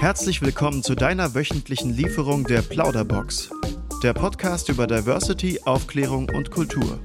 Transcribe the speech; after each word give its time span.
Herzlich 0.00 0.40
willkommen 0.40 0.82
zu 0.82 0.94
deiner 0.94 1.34
wöchentlichen 1.34 1.92
Lieferung 1.92 2.44
der 2.44 2.62
Plauderbox. 2.62 3.50
Der 4.02 4.14
Podcast 4.14 4.70
über 4.70 4.86
Diversity, 4.86 5.60
Aufklärung 5.66 6.30
und 6.30 6.50
Kultur. 6.50 6.98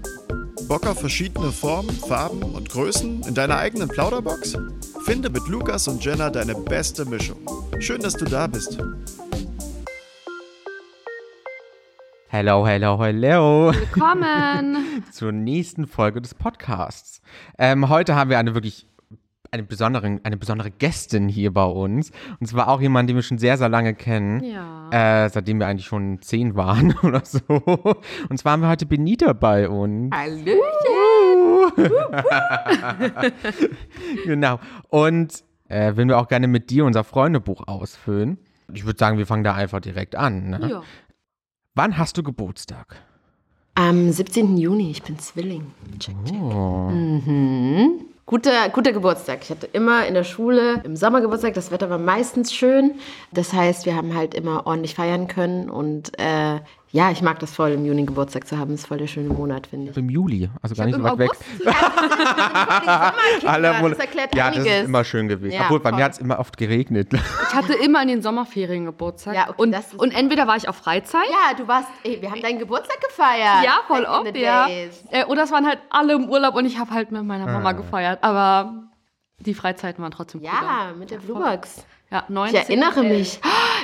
Bock 0.69 0.87
auf 0.87 1.01
verschiedene 1.01 1.51
Formen, 1.51 1.89
Farben 1.89 2.41
und 2.41 2.69
Größen 2.69 3.23
in 3.23 3.35
deiner 3.35 3.57
eigenen 3.57 3.89
Plauderbox? 3.89 4.57
Finde 5.03 5.29
mit 5.29 5.45
Lukas 5.49 5.89
und 5.89 6.05
Jenna 6.05 6.29
deine 6.29 6.55
beste 6.55 7.03
Mischung. 7.03 7.45
Schön, 7.79 7.99
dass 7.99 8.13
du 8.13 8.23
da 8.23 8.47
bist. 8.47 8.77
Hello, 12.29 12.65
hello, 12.65 12.97
hello. 13.03 13.73
Willkommen. 13.73 15.03
Zur 15.11 15.33
nächsten 15.33 15.85
Folge 15.85 16.21
des 16.21 16.33
Podcasts. 16.33 17.21
Ähm, 17.57 17.89
heute 17.89 18.15
haben 18.15 18.29
wir 18.29 18.39
eine 18.39 18.53
wirklich 18.53 18.87
eine 19.55 19.63
besondere, 19.63 20.19
eine 20.23 20.37
besondere 20.37 20.69
Gästin 20.69 21.29
hier 21.29 21.53
bei 21.53 21.65
uns. 21.65 22.11
Und 22.39 22.47
zwar 22.47 22.67
auch 22.67 22.81
jemand, 22.81 23.09
den 23.09 23.15
wir 23.15 23.23
schon 23.23 23.37
sehr, 23.37 23.57
sehr 23.57 23.69
lange 23.69 23.93
kennen. 23.93 24.43
Ja. 24.43 25.25
Äh, 25.25 25.29
seitdem 25.29 25.59
wir 25.59 25.67
eigentlich 25.67 25.85
schon 25.85 26.21
zehn 26.21 26.55
waren 26.55 26.95
oder 27.03 27.21
so. 27.23 27.39
Und 28.29 28.37
zwar 28.37 28.53
haben 28.53 28.61
wir 28.61 28.69
heute 28.69 28.85
Benita 28.85 29.33
bei 29.33 29.69
uns. 29.69 30.13
Hallöchen. 30.13 30.59
genau. 34.25 34.59
Und 34.89 35.43
äh, 35.67 35.95
würden 35.95 36.09
wir 36.09 36.19
auch 36.19 36.27
gerne 36.27 36.47
mit 36.47 36.69
dir 36.69 36.85
unser 36.85 37.03
Freundebuch 37.03 37.67
ausfüllen. 37.67 38.37
Ich 38.73 38.85
würde 38.85 38.99
sagen, 38.99 39.17
wir 39.17 39.25
fangen 39.25 39.43
da 39.43 39.53
einfach 39.53 39.79
direkt 39.79 40.15
an. 40.15 40.49
Ne? 40.49 40.67
Ja. 40.69 40.83
Wann 41.75 41.97
hast 41.97 42.17
du 42.17 42.23
Geburtstag? 42.23 42.95
Am 43.75 44.11
17. 44.11 44.57
Juni, 44.57 44.91
ich 44.91 45.03
bin 45.03 45.19
Zwilling. 45.19 45.71
Check, 45.99 46.15
check. 46.25 46.41
Oh. 46.41 46.89
Mhm. 46.89 48.05
Guter, 48.27 48.69
guter 48.69 48.91
Geburtstag. 48.91 49.43
Ich 49.43 49.51
hatte 49.51 49.67
immer 49.67 50.07
in 50.07 50.15
der 50.15 50.23
Schule 50.23 50.81
im 50.83 50.95
Sommer 50.95 51.21
Geburtstag. 51.21 51.53
Das 51.53 51.69
Wetter 51.69 51.91
war 51.91 51.99
meistens 51.99 52.51
schön. 52.51 52.95
Das 53.31 53.53
heißt, 53.53 53.85
wir 53.85 53.95
haben 53.95 54.15
halt 54.15 54.33
immer 54.33 54.65
ordentlich 54.65 54.95
feiern 54.95 55.27
können. 55.27 55.69
Und 55.69 56.17
äh, 56.17 56.59
ja, 56.91 57.11
ich 57.11 57.21
mag 57.21 57.39
das 57.39 57.53
voll, 57.53 57.71
im 57.71 57.85
Juni 57.85 58.05
Geburtstag 58.05 58.47
zu 58.47 58.57
haben. 58.57 58.71
Das 58.71 58.81
ist 58.81 58.87
voll 58.87 58.97
der 58.99 59.07
schöne 59.07 59.27
Monat, 59.33 59.67
finde 59.67 59.91
ich. 59.91 59.97
Im 59.97 60.09
Juli, 60.09 60.49
also 60.61 60.75
gar 60.75 60.85
nicht 60.85 60.95
so 60.95 61.03
weit 61.03 61.17
weg. 61.17 61.29
August. 61.31 61.43
Alle 63.45 63.69
das 63.71 63.81
Monate- 63.81 64.01
erklärt 64.01 64.35
ja, 64.35 64.47
das 64.49 64.57
einiges. 64.59 64.79
ist 64.81 64.85
immer 64.85 65.03
schön 65.03 65.27
gewesen. 65.27 65.53
Ja, 65.55 65.63
Obwohl, 65.63 65.79
bei 65.79 65.89
voll. 65.89 65.97
mir 65.99 66.05
hat 66.05 66.13
es 66.13 66.17
immer 66.19 66.39
oft 66.39 66.57
geregnet. 66.57 67.09
Ich 67.13 67.53
hatte 67.55 67.73
immer 67.73 68.01
in 68.01 68.07
den 68.07 68.21
Sommerferien 68.21 68.85
Geburtstag. 68.85 69.35
Ja, 69.35 69.49
okay, 69.49 69.61
und, 69.61 69.71
das 69.71 69.93
und 69.93 70.11
entweder 70.13 70.47
war 70.47 70.55
ich 70.55 70.67
auf 70.69 70.75
Freizeit. 70.77 71.27
Ja, 71.29 71.55
du 71.57 71.67
warst, 71.67 71.87
ey, 72.03 72.21
wir 72.21 72.31
haben 72.31 72.41
deinen 72.41 72.59
Geburtstag 72.59 72.99
gefeiert. 73.01 73.63
Ja, 73.63 73.79
voll 73.87 74.05
oft, 74.05 74.35
ja. 74.37 74.67
Äh, 75.11 75.25
oder 75.27 75.43
es 75.43 75.51
waren 75.51 75.65
halt 75.67 75.79
alle 75.89 76.13
im 76.13 76.29
Urlaub 76.29 76.55
und 76.55 76.65
ich 76.65 76.77
habe 76.79 76.91
halt 76.91 77.11
mit 77.11 77.23
meiner 77.23 77.45
Mama 77.45 77.69
Ah. 77.69 77.73
gefeiert. 77.73 78.23
Aber 78.23 78.83
die 79.39 79.53
Freizeiten 79.53 80.01
waren 80.03 80.11
trotzdem 80.11 80.41
cooler. 80.41 80.53
Ja, 80.53 80.93
mit 80.97 81.11
der 81.11 81.17
Bluebox. 81.17 81.85
Ja, 82.15 82.23
Ich 82.27 82.33
19, 82.33 82.55
erinnere 82.55 82.99
elf. 83.05 83.17
mich. 83.17 83.39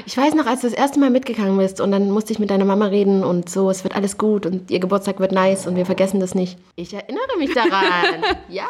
Ich 0.05 0.17
weiß 0.17 0.35
noch, 0.35 0.45
als 0.45 0.61
du 0.61 0.67
das 0.67 0.77
erste 0.77 0.99
Mal 0.99 1.09
mitgegangen 1.09 1.57
bist 1.57 1.81
und 1.81 1.91
dann 1.91 2.09
musste 2.11 2.31
ich 2.31 2.39
mit 2.39 2.49
deiner 2.49 2.65
Mama 2.65 2.85
reden 2.85 3.23
und 3.23 3.49
so, 3.49 3.69
es 3.69 3.83
wird 3.83 3.95
alles 3.95 4.17
gut 4.17 4.45
und 4.45 4.71
ihr 4.71 4.79
Geburtstag 4.79 5.19
wird 5.19 5.31
nice 5.33 5.67
und 5.67 5.75
wir 5.75 5.85
vergessen 5.85 6.19
das 6.19 6.33
nicht. 6.33 6.57
Ich 6.75 6.93
erinnere 6.93 7.37
mich 7.37 7.53
daran. 7.53 8.23
ja. 8.49 8.65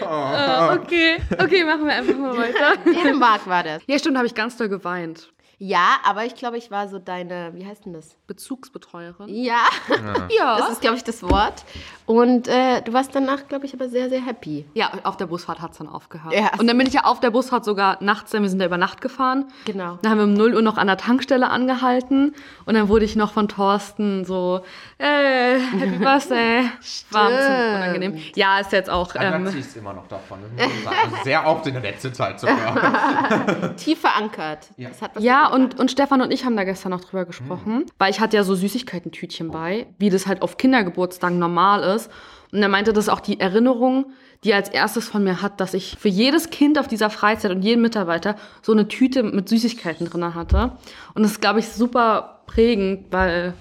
Äh, 0.00 0.76
okay, 0.76 1.16
okay, 1.42 1.64
machen 1.64 1.86
wir 1.86 1.94
einfach 1.94 2.16
mal 2.16 2.36
weiter. 2.36 2.76
Dänemark 2.84 3.46
war 3.46 3.62
das. 3.62 3.82
Ja, 3.86 3.98
stimmt, 3.98 4.16
habe 4.16 4.26
ich 4.26 4.34
ganz 4.34 4.56
doll 4.56 4.68
geweint. 4.68 5.30
Ja, 5.60 5.96
aber 6.04 6.24
ich 6.24 6.36
glaube, 6.36 6.56
ich 6.56 6.70
war 6.70 6.88
so 6.88 7.00
deine, 7.00 7.50
wie 7.54 7.66
heißt 7.66 7.84
denn 7.84 7.92
das? 7.92 8.16
Bezugsbetreuerin. 8.28 9.28
Ja, 9.28 9.64
Ja. 10.38 10.56
das 10.58 10.70
ist, 10.70 10.80
glaube 10.80 10.96
ich, 10.96 11.02
das 11.04 11.22
Wort. 11.22 11.64
Und 12.06 12.46
äh, 12.46 12.80
du 12.82 12.92
warst 12.92 13.12
danach, 13.14 13.48
glaube 13.48 13.66
ich, 13.66 13.74
aber 13.74 13.88
sehr, 13.88 14.08
sehr 14.08 14.24
happy. 14.24 14.66
Ja, 14.74 14.92
auf 15.02 15.16
der 15.16 15.26
Busfahrt 15.26 15.60
hat 15.60 15.72
es 15.72 15.78
dann 15.78 15.88
aufgehört. 15.88 16.32
Ja. 16.32 16.50
Und 16.58 16.68
dann 16.68 16.78
bin 16.78 16.86
ich 16.86 16.92
ja 16.94 17.04
auf 17.04 17.18
der 17.20 17.30
Busfahrt 17.30 17.64
sogar 17.64 17.96
nachts, 18.02 18.30
denn 18.30 18.42
wir 18.42 18.48
sind 18.50 18.60
ja 18.60 18.66
über 18.66 18.78
Nacht 18.78 19.00
gefahren. 19.00 19.46
Genau. 19.64 19.98
Dann 20.02 20.12
haben 20.12 20.18
wir 20.18 20.24
um 20.24 20.34
0 20.34 20.54
Uhr 20.54 20.62
noch 20.62 20.78
an 20.78 20.86
der 20.86 20.96
Tankstelle 20.96 21.48
angehalten 21.50 22.34
und 22.64 22.74
dann 22.74 22.88
wurde 22.88 23.04
ich 23.04 23.16
noch 23.16 23.32
von 23.32 23.48
Thorsten 23.48 24.24
so, 24.24 24.60
äh, 24.98 25.58
Happy 25.58 25.98
Birthday. 25.98 26.70
War 27.10 27.28
ein 27.28 27.36
bisschen 27.36 27.74
unangenehm. 27.76 28.22
Ja, 28.36 28.60
ist 28.60 28.70
jetzt 28.72 28.90
auch, 28.90 29.14
ähm, 29.16 29.46
es 29.46 29.74
immer 29.76 29.92
noch 29.92 30.06
davon. 30.06 30.38
Also 30.56 31.16
sehr 31.24 31.44
oft 31.46 31.66
in 31.66 31.74
der 31.74 31.82
letzten 31.82 32.14
Zeit 32.14 32.38
sogar. 32.38 33.74
Tief 33.76 34.00
verankert. 34.00 34.68
Das 34.76 35.02
hat 35.02 35.16
was 35.16 35.22
ja, 35.24 35.47
und, 35.52 35.78
und 35.78 35.90
Stefan 35.90 36.20
und 36.20 36.30
ich 36.32 36.44
haben 36.44 36.56
da 36.56 36.64
gestern 36.64 36.90
noch 36.90 37.00
drüber 37.02 37.24
gesprochen, 37.24 37.84
weil 37.98 38.10
ich 38.10 38.20
hatte 38.20 38.36
ja 38.36 38.44
so 38.44 38.54
Süßigkeitentütchen 38.54 39.50
bei, 39.50 39.86
wie 39.98 40.10
das 40.10 40.26
halt 40.26 40.42
auf 40.42 40.56
Kindergeburtstagen 40.56 41.38
normal 41.38 41.82
ist. 41.96 42.10
Und 42.52 42.62
er 42.62 42.68
meinte, 42.68 42.92
das 42.92 43.04
ist 43.04 43.08
auch 43.10 43.20
die 43.20 43.38
Erinnerung, 43.40 44.12
die 44.44 44.50
er 44.52 44.56
als 44.56 44.68
erstes 44.68 45.08
von 45.08 45.22
mir 45.24 45.42
hat, 45.42 45.60
dass 45.60 45.74
ich 45.74 45.96
für 45.98 46.08
jedes 46.08 46.50
Kind 46.50 46.78
auf 46.78 46.88
dieser 46.88 47.10
Freizeit 47.10 47.50
und 47.50 47.62
jeden 47.62 47.82
Mitarbeiter 47.82 48.36
so 48.62 48.72
eine 48.72 48.88
Tüte 48.88 49.22
mit 49.22 49.48
Süßigkeiten 49.48 50.08
drin 50.08 50.34
hatte. 50.34 50.72
Und 51.14 51.22
das 51.24 51.32
ist, 51.32 51.40
glaube 51.40 51.58
ich, 51.58 51.68
super 51.68 52.42
prägend, 52.46 53.06
weil 53.10 53.54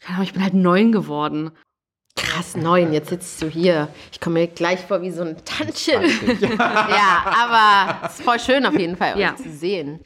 keine 0.00 0.16
Ahnung, 0.16 0.26
ich 0.26 0.32
bin 0.34 0.42
halt 0.42 0.54
neun 0.54 0.92
geworden. 0.92 1.50
Krass, 2.16 2.56
neun, 2.56 2.92
jetzt 2.92 3.08
sitzt 3.08 3.42
du 3.42 3.48
hier. 3.48 3.88
Ich 4.12 4.20
komme 4.20 4.40
mir 4.40 4.46
gleich 4.46 4.80
vor 4.80 5.02
wie 5.02 5.10
so 5.10 5.22
ein 5.22 5.36
Tantchen. 5.44 6.02
ja, 6.50 7.24
aber 7.24 8.06
es 8.06 8.14
ist 8.18 8.22
voll 8.22 8.38
schön 8.38 8.66
auf 8.66 8.78
jeden 8.78 8.96
Fall, 8.96 9.18
Ja. 9.18 9.30
euch 9.32 9.36
zu 9.42 9.50
sehen. 9.50 10.00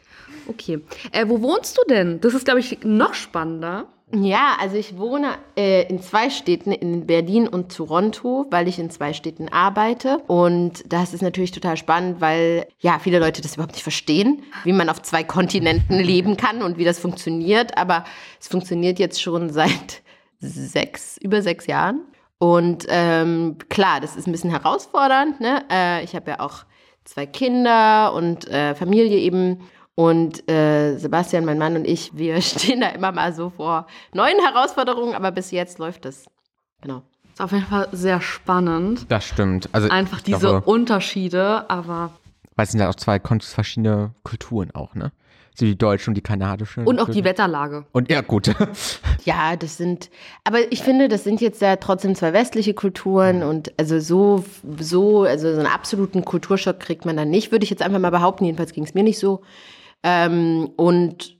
Okay. 0.48 0.80
Äh, 1.12 1.28
wo 1.28 1.42
wohnst 1.42 1.78
du 1.78 1.82
denn? 1.88 2.20
Das 2.20 2.34
ist, 2.34 2.44
glaube 2.44 2.60
ich, 2.60 2.78
noch 2.82 3.14
spannender. 3.14 3.86
Ja, 4.14 4.56
also 4.58 4.76
ich 4.76 4.96
wohne 4.96 5.34
äh, 5.54 5.86
in 5.86 6.00
zwei 6.00 6.30
Städten, 6.30 6.72
in 6.72 7.06
Berlin 7.06 7.46
und 7.46 7.76
Toronto, 7.76 8.46
weil 8.50 8.66
ich 8.66 8.78
in 8.78 8.88
zwei 8.88 9.12
Städten 9.12 9.50
arbeite. 9.50 10.18
Und 10.26 10.82
das 10.90 11.12
ist 11.12 11.20
natürlich 11.20 11.50
total 11.50 11.76
spannend, 11.76 12.22
weil 12.22 12.66
ja 12.78 12.98
viele 12.98 13.18
Leute 13.18 13.42
das 13.42 13.54
überhaupt 13.54 13.74
nicht 13.74 13.82
verstehen, 13.82 14.42
wie 14.64 14.72
man 14.72 14.88
auf 14.88 15.02
zwei 15.02 15.24
Kontinenten 15.24 15.98
leben 15.98 16.38
kann 16.38 16.62
und 16.62 16.78
wie 16.78 16.84
das 16.84 16.98
funktioniert. 16.98 17.76
Aber 17.76 18.04
es 18.40 18.48
funktioniert 18.48 18.98
jetzt 18.98 19.20
schon 19.20 19.50
seit 19.50 20.02
sechs, 20.40 21.18
über 21.18 21.42
sechs 21.42 21.66
Jahren. 21.66 22.00
Und 22.38 22.86
ähm, 22.88 23.56
klar, 23.68 24.00
das 24.00 24.16
ist 24.16 24.26
ein 24.26 24.32
bisschen 24.32 24.50
herausfordernd. 24.50 25.38
Ne? 25.40 25.64
Äh, 25.70 26.04
ich 26.04 26.14
habe 26.14 26.30
ja 26.30 26.40
auch 26.40 26.64
zwei 27.04 27.26
Kinder 27.26 28.14
und 28.14 28.48
äh, 28.48 28.74
Familie 28.74 29.18
eben. 29.18 29.68
Und 29.98 30.48
äh, 30.48 30.96
Sebastian, 30.96 31.44
mein 31.44 31.58
Mann 31.58 31.74
und 31.74 31.84
ich, 31.84 32.16
wir 32.16 32.40
stehen 32.40 32.82
da 32.82 32.90
immer 32.90 33.10
mal 33.10 33.32
so 33.32 33.50
vor 33.50 33.88
neuen 34.14 34.38
Herausforderungen, 34.38 35.12
aber 35.12 35.32
bis 35.32 35.50
jetzt 35.50 35.80
läuft 35.80 36.06
es. 36.06 36.26
Genau. 36.82 37.02
Ist 37.32 37.40
auf 37.40 37.50
jeden 37.50 37.66
Fall 37.66 37.88
sehr 37.90 38.20
spannend. 38.20 39.06
Das 39.08 39.26
stimmt. 39.26 39.68
Also 39.72 39.88
Einfach 39.88 40.20
diese 40.20 40.38
glaube, 40.38 40.70
Unterschiede, 40.70 41.68
aber. 41.68 42.12
weil 42.54 42.66
es 42.66 42.70
sind 42.70 42.80
ja 42.80 42.88
auch 42.88 42.94
zwei 42.94 43.18
verschiedene 43.18 44.12
Kulturen 44.22 44.70
auch, 44.72 44.94
ne? 44.94 45.10
So 45.56 45.66
die 45.66 45.76
deutsche 45.76 46.12
und 46.12 46.14
die 46.14 46.20
kanadische. 46.20 46.82
Und 46.82 47.00
auch 47.00 47.08
die. 47.08 47.24
Wetterlage. 47.24 47.84
Und 47.90 48.08
ja, 48.08 48.20
gut. 48.20 48.54
Ja, 49.24 49.56
das 49.56 49.76
sind, 49.76 50.10
aber 50.44 50.72
ich 50.72 50.82
finde, 50.82 51.08
das 51.08 51.24
sind 51.24 51.40
jetzt 51.40 51.60
ja 51.60 51.74
trotzdem 51.74 52.14
zwei 52.14 52.32
westliche 52.32 52.72
Kulturen 52.72 53.42
und 53.42 53.72
also 53.78 53.98
so, 53.98 54.44
so, 54.78 55.24
also 55.24 55.52
so 55.52 55.58
einen 55.58 55.66
absoluten 55.66 56.24
Kulturschock 56.24 56.78
kriegt 56.78 57.04
man 57.04 57.16
dann 57.16 57.28
nicht, 57.28 57.50
würde 57.50 57.64
ich 57.64 57.70
jetzt 57.70 57.82
einfach 57.82 57.98
mal 57.98 58.10
behaupten, 58.10 58.44
jedenfalls 58.44 58.72
ging 58.72 58.84
es 58.84 58.94
mir 58.94 59.02
nicht 59.02 59.18
so. 59.18 59.42
Ähm, 60.02 60.70
und 60.76 61.38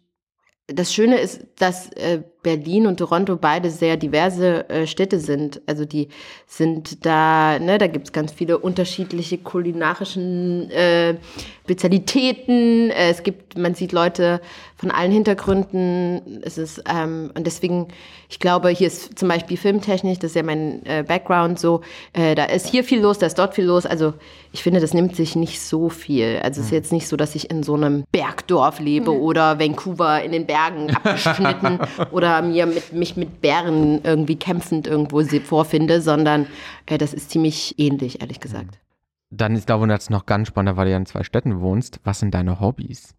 das 0.66 0.92
Schöne 0.92 1.18
ist, 1.18 1.46
dass 1.56 1.90
äh, 1.92 2.22
Berlin 2.42 2.86
und 2.86 2.98
Toronto 2.98 3.36
beide 3.36 3.70
sehr 3.70 3.96
diverse 3.96 4.68
äh, 4.68 4.86
Städte 4.86 5.18
sind. 5.18 5.60
Also 5.66 5.84
die 5.84 6.08
sind 6.46 7.04
da, 7.04 7.58
ne, 7.58 7.78
da 7.78 7.88
gibt's 7.88 8.12
ganz 8.12 8.32
viele 8.32 8.58
unterschiedliche 8.58 9.38
kulinarischen 9.38 10.70
äh, 10.70 11.16
Spezialitäten. 11.64 12.90
Äh, 12.90 13.10
es 13.10 13.22
gibt, 13.22 13.58
man 13.58 13.74
sieht 13.74 13.92
Leute 13.92 14.40
von 14.76 14.90
allen 14.90 15.10
Hintergründen. 15.10 16.40
Es 16.42 16.56
ist, 16.56 16.82
ähm, 16.88 17.32
und 17.34 17.46
deswegen, 17.46 17.88
ich 18.30 18.38
glaube, 18.38 18.68
hier 18.68 18.86
ist 18.86 19.18
zum 19.18 19.28
Beispiel 19.28 19.56
Filmtechnik, 19.56 20.20
das 20.20 20.30
ist 20.30 20.36
ja 20.36 20.44
mein 20.44 20.86
äh, 20.86 21.04
Background 21.06 21.58
so, 21.58 21.80
äh, 22.12 22.36
da 22.36 22.44
ist 22.44 22.68
hier 22.68 22.84
viel 22.84 23.00
los, 23.00 23.18
da 23.18 23.26
ist 23.26 23.38
dort 23.38 23.54
viel 23.54 23.64
los. 23.64 23.84
Also 23.84 24.14
ich 24.52 24.62
finde, 24.62 24.80
das 24.80 24.94
nimmt 24.94 25.16
sich 25.16 25.36
nicht 25.36 25.60
so 25.60 25.88
viel. 25.88 26.40
Also 26.42 26.60
es 26.60 26.68
ist 26.68 26.72
jetzt 26.72 26.92
nicht 26.92 27.08
so, 27.08 27.16
dass 27.16 27.34
ich 27.34 27.50
in 27.50 27.62
so 27.62 27.74
einem 27.74 28.04
Bergdorf 28.12 28.78
lebe 28.78 29.10
oder 29.10 29.58
Vancouver 29.58 30.22
in 30.22 30.32
den 30.32 30.46
Bergen 30.46 30.90
abgeschnitten 30.94 31.80
oder 32.12 32.27
mir 32.42 32.66
mit, 32.66 32.92
mich 32.92 33.16
mit 33.16 33.40
Bären 33.40 34.02
irgendwie 34.04 34.36
kämpfend 34.36 34.86
irgendwo 34.86 35.22
vorfinde, 35.22 36.00
sondern 36.00 36.46
äh, 36.86 36.98
das 36.98 37.14
ist 37.14 37.30
ziemlich 37.30 37.78
ähnlich, 37.78 38.20
ehrlich 38.20 38.40
gesagt. 38.40 38.78
Dann 39.30 39.54
ist 39.54 39.68
da, 39.68 39.80
wo 39.80 39.86
jetzt 39.86 40.10
noch 40.10 40.26
ganz 40.26 40.48
spannend, 40.48 40.76
weil 40.76 40.86
du 40.86 40.92
ja 40.92 40.96
in 40.96 41.06
zwei 41.06 41.22
Städten 41.22 41.60
wohnst. 41.60 42.00
Was 42.04 42.20
sind 42.20 42.32
deine 42.34 42.60
Hobbys? 42.60 43.14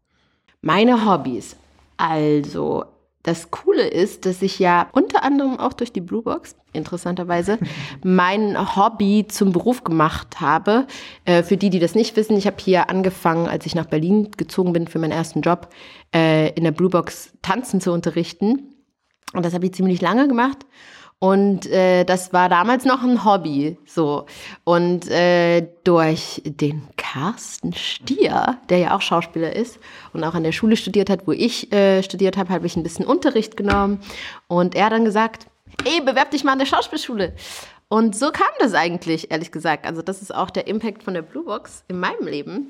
Meine 0.62 1.06
Hobbys. 1.06 1.56
Also, 1.98 2.86
das 3.24 3.52
Coole 3.52 3.88
ist, 3.88 4.26
dass 4.26 4.42
ich 4.42 4.60
ja 4.60 4.88
unter 4.94 5.24
anderem 5.24 5.60
auch 5.60 5.74
durch 5.74 5.92
die 5.92 6.02
Bluebox, 6.02 6.56
interessanterweise, 6.74 7.60
mein 8.04 8.76
Hobby 8.76 9.26
zum 9.28 9.52
Beruf 9.52 9.84
gemacht 9.84 10.42
habe. 10.42 10.88
Äh, 11.26 11.44
für 11.44 11.58
die, 11.58 11.70
die 11.70 11.80
das 11.80 11.96
nicht 11.96 12.16
wissen, 12.16 12.38
ich 12.38 12.48
habe 12.48 12.58
hier 12.60 12.90
angefangen, 12.90 13.48
als 13.48 13.66
ich 13.66 13.76
nach 13.76 13.86
Berlin 13.86 14.32
gezogen 14.36 14.74
bin 14.74 14.88
für 14.88 15.00
meinen 15.00 15.12
ersten 15.12 15.42
Job, 15.42 15.70
äh, 16.16 16.50
in 16.54 16.64
der 16.64 16.72
Bluebox 16.72 17.34
tanzen 17.42 17.82
zu 17.82 17.92
unterrichten. 17.92 18.74
Und 19.34 19.46
das 19.46 19.54
habe 19.54 19.66
ich 19.66 19.74
ziemlich 19.74 20.02
lange 20.02 20.28
gemacht. 20.28 20.66
Und 21.20 21.66
äh, 21.68 22.06
das 22.06 22.32
war 22.32 22.48
damals 22.48 22.86
noch 22.86 23.04
ein 23.04 23.26
Hobby. 23.26 23.78
So. 23.86 24.26
Und 24.64 25.10
äh, 25.10 25.68
durch 25.84 26.42
den 26.46 26.88
Carsten 26.96 27.74
Stier, 27.74 28.58
der 28.70 28.78
ja 28.78 28.96
auch 28.96 29.02
Schauspieler 29.02 29.54
ist 29.54 29.80
und 30.14 30.24
auch 30.24 30.34
an 30.34 30.44
der 30.44 30.54
Schule 30.54 30.78
studiert 30.78 31.10
hat, 31.10 31.28
wo 31.28 31.34
ich 31.34 31.74
äh, 31.74 32.04
studiert 32.04 32.38
habe, 32.38 32.54
habe 32.54 32.66
ich 32.66 32.78
ein 32.78 32.84
bisschen 32.84 33.06
Unterricht 33.06 33.58
genommen. 33.58 34.00
Und 34.48 34.76
er 34.76 34.86
hat 34.86 34.94
dann 34.94 35.04
gesagt, 35.04 35.48
ey, 35.84 36.00
bewerb 36.00 36.32
dich 36.32 36.46
mal 36.46 36.54
an 36.54 36.60
der 36.60 36.66
Schauspielschule. 36.66 37.34
Und 37.90 38.16
so 38.16 38.32
kam 38.32 38.48
das 38.60 38.74
eigentlich, 38.74 39.30
ehrlich 39.30 39.52
gesagt. 39.52 39.86
Also 39.86 40.02
das 40.02 40.22
ist 40.22 40.34
auch 40.34 40.52
der 40.52 40.68
Impact 40.68 41.04
von 41.04 41.16
der 41.16 41.24
Blue 41.24 41.44
Box 41.44 41.84
in 41.90 42.00
meinem 42.00 42.28
Leben. 42.28 42.70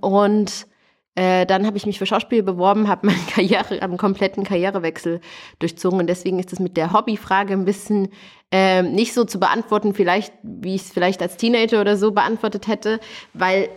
Und 0.00 0.66
äh, 1.16 1.46
dann 1.46 1.66
habe 1.66 1.78
ich 1.78 1.86
mich 1.86 1.98
für 1.98 2.06
Schauspiel 2.06 2.42
beworben, 2.42 2.88
habe 2.88 3.06
meine 3.06 3.18
Karriere, 3.34 3.82
einen 3.82 3.96
kompletten 3.96 4.44
Karrierewechsel 4.44 5.20
durchzogen. 5.58 5.98
Und 5.98 6.06
deswegen 6.06 6.38
ist 6.38 6.52
es 6.52 6.60
mit 6.60 6.76
der 6.76 6.92
Hobbyfrage 6.92 7.54
ein 7.54 7.64
bisschen 7.64 8.10
äh, 8.52 8.82
nicht 8.82 9.14
so 9.14 9.24
zu 9.24 9.40
beantworten, 9.40 9.94
vielleicht, 9.94 10.32
wie 10.42 10.74
ich 10.74 10.82
es 10.82 10.92
vielleicht 10.92 11.22
als 11.22 11.36
Teenager 11.36 11.80
oder 11.80 11.96
so 11.96 12.12
beantwortet 12.12 12.68
hätte, 12.68 13.00
weil 13.32 13.68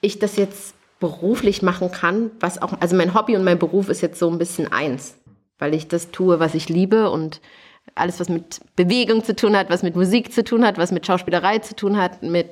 ich 0.00 0.18
das 0.18 0.36
jetzt 0.36 0.74
beruflich 0.98 1.62
machen 1.62 1.90
kann, 1.92 2.32
was 2.40 2.60
auch, 2.60 2.74
also 2.80 2.96
mein 2.96 3.14
Hobby 3.14 3.36
und 3.36 3.44
mein 3.44 3.58
Beruf 3.58 3.88
ist 3.88 4.02
jetzt 4.02 4.18
so 4.18 4.28
ein 4.28 4.38
bisschen 4.38 4.70
eins, 4.70 5.16
weil 5.58 5.74
ich 5.74 5.88
das 5.88 6.10
tue, 6.10 6.40
was 6.40 6.54
ich 6.54 6.68
liebe 6.68 7.10
und 7.10 7.40
alles, 7.94 8.20
was 8.20 8.28
mit 8.28 8.60
Bewegung 8.76 9.24
zu 9.24 9.34
tun 9.34 9.56
hat, 9.56 9.70
was 9.70 9.82
mit 9.82 9.96
Musik 9.96 10.32
zu 10.32 10.44
tun 10.44 10.64
hat, 10.64 10.78
was 10.78 10.92
mit 10.92 11.06
Schauspielerei 11.06 11.58
zu 11.58 11.74
tun 11.74 11.96
hat, 11.96 12.22
mit 12.22 12.50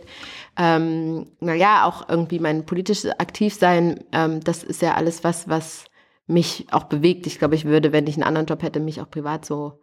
ähm, 0.58 1.26
naja, 1.40 1.84
auch 1.84 2.08
irgendwie 2.08 2.40
mein 2.40 2.66
politisches 2.66 3.12
Aktivsein, 3.18 4.00
ähm, 4.12 4.40
das 4.40 4.64
ist 4.64 4.82
ja 4.82 4.94
alles 4.94 5.22
was, 5.22 5.48
was 5.48 5.84
mich 6.26 6.66
auch 6.72 6.84
bewegt. 6.84 7.26
Ich 7.26 7.38
glaube, 7.38 7.54
ich 7.54 7.64
würde, 7.64 7.92
wenn 7.92 8.06
ich 8.06 8.16
einen 8.16 8.24
anderen 8.24 8.46
Job 8.46 8.62
hätte, 8.62 8.80
mich 8.80 9.00
auch 9.00 9.08
privat 9.08 9.44
so 9.44 9.78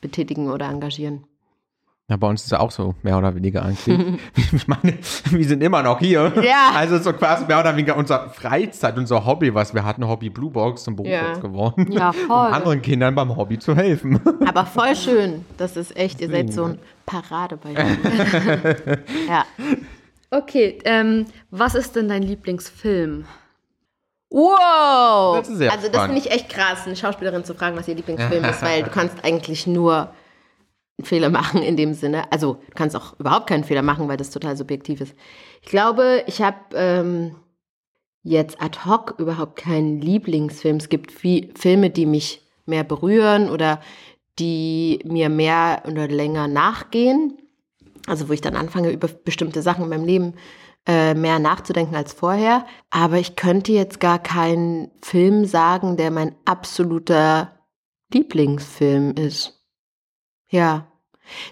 betätigen 0.00 0.50
oder 0.50 0.68
engagieren. 0.68 1.24
Ja, 2.08 2.16
bei 2.18 2.26
uns 2.26 2.42
ist 2.42 2.48
es 2.48 2.58
auch 2.58 2.70
so, 2.70 2.94
mehr 3.02 3.16
oder 3.16 3.34
weniger 3.34 3.64
eigentlich. 3.64 4.18
ich 4.52 4.68
meine, 4.68 4.98
wir 5.30 5.44
sind 5.46 5.62
immer 5.62 5.82
noch 5.82 5.98
hier. 5.98 6.30
Ja. 6.42 6.72
Also 6.74 6.98
so 6.98 7.14
quasi 7.14 7.46
mehr 7.46 7.60
oder 7.60 7.74
weniger 7.74 7.96
unser 7.96 8.28
Freizeit, 8.28 8.98
unser 8.98 9.24
Hobby, 9.24 9.54
was 9.54 9.72
wir 9.72 9.82
hatten, 9.82 10.06
Hobby 10.06 10.28
Blue 10.28 10.50
Box 10.50 10.84
zum 10.84 10.94
Beruf 10.96 11.10
Ja. 11.10 11.28
jetzt 11.28 11.40
geworden. 11.40 11.90
Ja, 11.90 12.12
voll. 12.12 12.48
Um 12.48 12.52
anderen 12.52 12.82
Kindern 12.82 13.14
beim 13.14 13.34
Hobby 13.34 13.58
zu 13.58 13.74
helfen. 13.74 14.20
Aber 14.46 14.66
voll 14.66 14.94
schön. 14.94 15.46
Das 15.56 15.78
ist 15.78 15.96
echt, 15.96 16.20
ihr 16.20 16.28
seid 16.28 16.52
so 16.52 16.64
ein 16.64 16.78
Paradebeispiel. 17.06 19.04
ja. 19.28 19.46
Okay, 20.32 20.78
ähm, 20.86 21.26
was 21.50 21.74
ist 21.74 21.94
denn 21.94 22.08
dein 22.08 22.22
Lieblingsfilm? 22.22 23.26
Wow! 24.30 25.36
Das 25.36 25.50
ist 25.50 25.58
sehr 25.58 25.70
also 25.70 25.88
das 25.88 26.04
finde 26.04 26.18
ich 26.18 26.30
echt 26.30 26.48
krass, 26.48 26.86
eine 26.86 26.96
Schauspielerin 26.96 27.44
zu 27.44 27.54
fragen, 27.54 27.76
was 27.76 27.86
ihr 27.86 27.94
Lieblingsfilm 27.94 28.42
ist, 28.44 28.62
weil 28.62 28.82
du 28.82 28.88
kannst 28.88 29.22
eigentlich 29.24 29.66
nur 29.66 30.14
Fehler 31.02 31.28
machen 31.28 31.60
in 31.60 31.76
dem 31.76 31.92
Sinne. 31.92 32.32
Also 32.32 32.54
du 32.54 32.74
kannst 32.74 32.96
auch 32.96 33.20
überhaupt 33.20 33.46
keinen 33.46 33.64
Fehler 33.64 33.82
machen, 33.82 34.08
weil 34.08 34.16
das 34.16 34.30
total 34.30 34.56
subjektiv 34.56 35.02
ist. 35.02 35.14
Ich 35.60 35.68
glaube, 35.68 36.24
ich 36.26 36.40
habe 36.40 36.56
ähm, 36.74 37.36
jetzt 38.22 38.62
ad 38.62 38.86
hoc 38.86 39.16
überhaupt 39.18 39.56
keinen 39.56 40.00
Lieblingsfilm. 40.00 40.78
Es 40.78 40.88
gibt 40.88 41.12
viel, 41.12 41.52
Filme, 41.58 41.90
die 41.90 42.06
mich 42.06 42.40
mehr 42.64 42.84
berühren 42.84 43.50
oder 43.50 43.82
die 44.38 45.00
mir 45.04 45.28
mehr 45.28 45.82
oder 45.86 46.08
länger 46.08 46.48
nachgehen. 46.48 47.36
Also 48.06 48.28
wo 48.28 48.32
ich 48.32 48.40
dann 48.40 48.56
anfange, 48.56 48.90
über 48.90 49.08
bestimmte 49.08 49.62
Sachen 49.62 49.84
in 49.84 49.90
meinem 49.90 50.04
Leben 50.04 50.34
äh, 50.86 51.14
mehr 51.14 51.38
nachzudenken 51.38 51.94
als 51.94 52.12
vorher. 52.12 52.66
Aber 52.90 53.18
ich 53.18 53.36
könnte 53.36 53.72
jetzt 53.72 54.00
gar 54.00 54.18
keinen 54.18 54.90
Film 55.02 55.44
sagen, 55.44 55.96
der 55.96 56.10
mein 56.10 56.34
absoluter 56.44 57.52
Lieblingsfilm 58.12 59.12
ist. 59.12 59.60
Ja. 60.48 60.88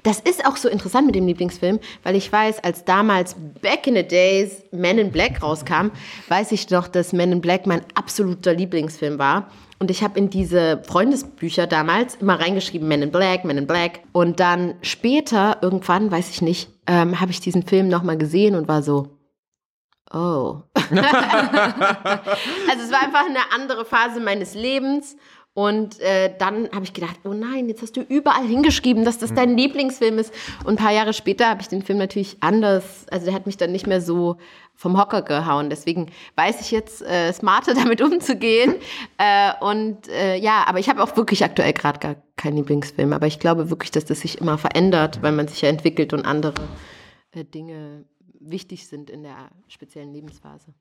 Das 0.03 0.19
ist 0.19 0.45
auch 0.45 0.57
so 0.57 0.69
interessant 0.69 1.07
mit 1.07 1.15
dem 1.15 1.29
Lieblingsfilm, 1.29 1.79
weil 2.03 2.17
ich 2.17 2.31
weiß, 2.31 2.63
als 2.65 2.85
damals 2.85 3.37
back 3.63 3.87
in 3.87 3.95
the 3.95 4.03
days 4.03 4.65
Men 4.73 4.99
in 4.99 5.13
Black 5.13 5.43
rauskam, 5.43 5.93
weiß 6.29 6.51
ich 6.53 6.67
doch, 6.67 6.89
dass 6.89 7.13
Men 7.13 7.33
in 7.33 7.41
Black 7.41 7.67
mein 7.67 7.85
absoluter 7.95 8.53
Lieblingsfilm 8.53 9.19
war. 9.19 9.49
Und 9.81 9.91
ich 9.91 10.03
habe 10.03 10.19
in 10.19 10.29
diese 10.29 10.83
Freundesbücher 10.87 11.67
damals 11.67 12.17
immer 12.17 12.39
reingeschrieben, 12.39 12.87
Men 12.87 13.01
in 13.01 13.11
Black, 13.11 13.47
Men 13.47 13.57
in 13.57 13.67
Black. 13.67 14.01
Und 14.13 14.39
dann 14.39 14.75
später, 14.83 15.57
irgendwann, 15.63 16.11
weiß 16.11 16.29
ich 16.29 16.43
nicht, 16.43 16.69
ähm, 16.87 17.19
habe 17.19 17.31
ich 17.31 17.41
diesen 17.41 17.63
Film 17.63 17.89
nochmal 17.89 18.19
gesehen 18.19 18.57
und 18.57 18.69
war 18.69 18.83
so, 18.83 19.17
oh. 20.13 20.61
also 20.75 20.93
es 20.93 22.93
war 22.93 23.03
einfach 23.03 23.25
eine 23.25 23.55
andere 23.55 23.87
Phase 23.87 24.21
meines 24.21 24.55
Lebens. 24.55 25.17
Und 25.53 25.99
äh, 26.01 26.33
dann 26.39 26.71
habe 26.73 26.85
ich 26.85 26.93
gedacht, 26.93 27.19
oh 27.25 27.33
nein, 27.33 27.69
jetzt 27.69 27.83
hast 27.83 27.97
du 27.97 28.03
überall 28.03 28.47
hingeschrieben, 28.47 29.05
dass 29.05 29.19
das 29.19 29.35
dein 29.35 29.57
Lieblingsfilm 29.57 30.19
ist. 30.19 30.33
Und 30.65 30.75
ein 30.75 30.77
paar 30.77 30.93
Jahre 30.93 31.13
später 31.13 31.49
habe 31.49 31.61
ich 31.61 31.69
den 31.69 31.83
Film 31.83 31.99
natürlich 31.99 32.37
anders, 32.41 33.07
also 33.11 33.27
der 33.27 33.35
hat 33.35 33.47
mich 33.47 33.57
dann 33.57 33.73
nicht 33.73 33.87
mehr 33.87 34.01
so 34.01 34.37
vom 34.77 34.99
Hocker 34.99 35.23
gehauen. 35.23 35.69
Deswegen 35.69 36.07
weiß 36.37 36.61
ich 36.61 36.71
jetzt 36.71 37.03
äh, 37.03 37.33
smarter 37.33 37.75
damit 37.83 38.01
umzugehen. 38.01 38.77
Äh, 39.19 39.53
und 39.61 40.09
äh, 40.09 40.37
ja, 40.37 40.65
aber 40.67 40.79
ich 40.79 40.89
habe 40.89 41.03
auch 41.03 41.17
wirklich 41.17 41.45
aktuell 41.45 41.73
gerade 41.73 41.99
gar 41.99 42.17
keinen 42.37 42.57
Lieblingsfilm. 42.57 43.13
Aber 43.13 43.27
ich 43.27 43.41
glaube 43.41 43.71
wirklich, 43.71 43.91
dass 43.91 44.05
das 44.05 44.21
sich 44.21 44.41
immer 44.41 44.57
verändert, 44.57 45.21
weil 45.21 45.33
man 45.33 45.49
sich 45.49 45.63
ja 45.63 45.69
entwickelt 45.69 46.13
und 46.13 46.25
andere 46.25 46.55
äh, 47.33 47.45
Dinge 47.45 48.05
wichtig 48.39 48.87
sind 48.87 49.11
in 49.11 49.25
der 49.25 49.51
speziellen 49.69 50.13
Lebensphase. 50.13 50.73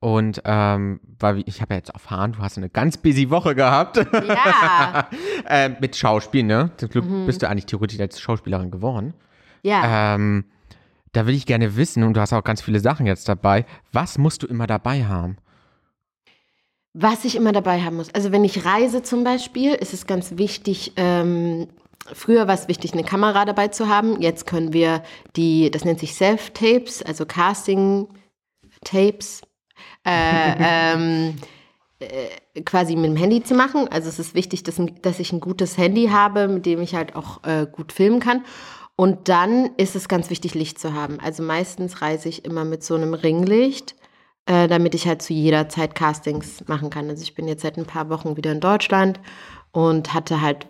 Und 0.00 0.40
ähm, 0.46 1.00
weil 1.18 1.42
ich 1.44 1.60
habe 1.60 1.74
ja 1.74 1.78
jetzt 1.78 1.90
erfahren, 1.90 2.32
du 2.32 2.38
hast 2.38 2.56
eine 2.56 2.70
ganz 2.70 2.96
busy 2.96 3.28
Woche 3.28 3.54
gehabt. 3.54 3.98
Ja, 4.26 5.10
äh, 5.46 5.68
mit 5.68 5.94
Schauspiel, 5.94 6.42
ne? 6.42 6.70
Zum 6.78 6.88
Glück 6.88 7.04
bist 7.26 7.42
du 7.42 7.48
eigentlich 7.48 7.66
theoretisch 7.66 8.00
als 8.00 8.18
Schauspielerin 8.18 8.70
geworden. 8.70 9.12
ja. 9.62 10.14
Ähm, 10.14 10.44
da 11.12 11.26
will 11.26 11.34
ich 11.34 11.44
gerne 11.44 11.76
wissen, 11.76 12.02
und 12.04 12.14
du 12.14 12.20
hast 12.20 12.32
auch 12.32 12.44
ganz 12.44 12.62
viele 12.62 12.80
Sachen 12.80 13.04
jetzt 13.04 13.28
dabei, 13.28 13.66
was 13.92 14.16
musst 14.16 14.42
du 14.42 14.46
immer 14.46 14.66
dabei 14.68 15.04
haben? 15.06 15.36
Was 16.92 17.24
ich 17.24 17.36
immer 17.36 17.52
dabei 17.52 17.82
haben 17.82 17.96
muss. 17.96 18.12
Also 18.14 18.32
wenn 18.32 18.44
ich 18.44 18.64
reise 18.64 19.02
zum 19.02 19.22
Beispiel, 19.24 19.74
ist 19.74 19.92
es 19.92 20.06
ganz 20.06 20.38
wichtig, 20.38 20.92
ähm, 20.96 21.68
früher 22.12 22.48
war 22.48 22.54
es 22.54 22.68
wichtig, 22.68 22.92
eine 22.92 23.04
Kamera 23.04 23.44
dabei 23.44 23.68
zu 23.68 23.88
haben. 23.88 24.20
Jetzt 24.20 24.46
können 24.46 24.72
wir 24.72 25.02
die, 25.36 25.70
das 25.70 25.84
nennt 25.84 26.00
sich 26.00 26.14
Self-Tapes, 26.14 27.02
also 27.02 27.26
Casting-Tapes, 27.26 29.42
äh, 30.04 30.54
ähm, 30.58 31.36
äh, 31.98 32.62
quasi 32.62 32.96
mit 32.96 33.06
dem 33.06 33.16
Handy 33.16 33.42
zu 33.42 33.54
machen. 33.54 33.88
Also 33.88 34.08
es 34.08 34.18
ist 34.18 34.34
wichtig, 34.34 34.62
dass, 34.62 34.80
dass 35.02 35.18
ich 35.18 35.32
ein 35.32 35.40
gutes 35.40 35.78
Handy 35.78 36.08
habe, 36.08 36.48
mit 36.48 36.66
dem 36.66 36.80
ich 36.80 36.94
halt 36.94 37.16
auch 37.16 37.44
äh, 37.44 37.66
gut 37.70 37.92
filmen 37.92 38.20
kann. 38.20 38.44
Und 38.96 39.28
dann 39.28 39.70
ist 39.76 39.96
es 39.96 40.08
ganz 40.08 40.30
wichtig, 40.30 40.54
Licht 40.54 40.78
zu 40.78 40.92
haben. 40.92 41.18
Also 41.20 41.42
meistens 41.42 42.02
reise 42.02 42.28
ich 42.28 42.44
immer 42.44 42.64
mit 42.64 42.84
so 42.84 42.94
einem 42.94 43.14
Ringlicht 43.14 43.94
äh, 44.50 44.66
damit 44.66 44.94
ich 44.94 45.06
halt 45.06 45.22
zu 45.22 45.32
jeder 45.32 45.68
Zeit 45.68 45.94
Castings 45.94 46.66
machen 46.66 46.90
kann. 46.90 47.08
Also 47.08 47.22
ich 47.22 47.34
bin 47.34 47.46
jetzt 47.46 47.62
seit 47.62 47.76
ein 47.76 47.86
paar 47.86 48.08
Wochen 48.08 48.36
wieder 48.36 48.50
in 48.50 48.60
Deutschland 48.60 49.20
und 49.70 50.12
hatte 50.12 50.40
halt, 50.40 50.66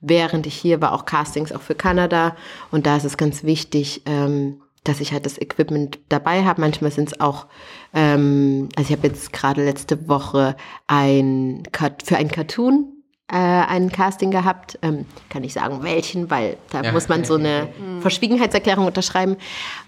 während 0.00 0.46
ich 0.46 0.54
hier 0.54 0.80
war, 0.80 0.92
auch 0.92 1.04
Castings 1.04 1.52
auch 1.52 1.60
für 1.60 1.76
Kanada. 1.76 2.34
Und 2.72 2.86
da 2.86 2.96
ist 2.96 3.04
es 3.04 3.16
ganz 3.16 3.44
wichtig, 3.44 4.02
ähm, 4.06 4.62
dass 4.84 5.00
ich 5.00 5.12
halt 5.12 5.26
das 5.26 5.38
Equipment 5.40 5.98
dabei 6.08 6.44
habe. 6.44 6.60
Manchmal 6.60 6.90
sind 6.90 7.08
es 7.12 7.20
auch, 7.20 7.46
ähm, 7.94 8.68
also 8.76 8.90
ich 8.92 8.96
habe 8.98 9.08
jetzt 9.08 9.32
gerade 9.32 9.64
letzte 9.64 10.08
Woche 10.08 10.56
ein 10.86 11.62
Cut- 11.72 12.02
für 12.04 12.16
ein 12.16 12.28
Cartoon 12.28 12.94
äh, 13.32 13.36
ein 13.36 13.92
Casting 13.92 14.30
gehabt. 14.32 14.78
Ähm, 14.82 15.04
kann 15.28 15.44
ich 15.44 15.52
sagen, 15.52 15.82
welchen, 15.82 16.30
weil 16.30 16.56
da 16.70 16.82
Ja. 16.82 16.90
muss 16.92 17.08
man 17.08 17.24
so 17.24 17.34
eine 17.34 17.68
Verschwiegenheitserklärung 18.00 18.86
unterschreiben. 18.86 19.36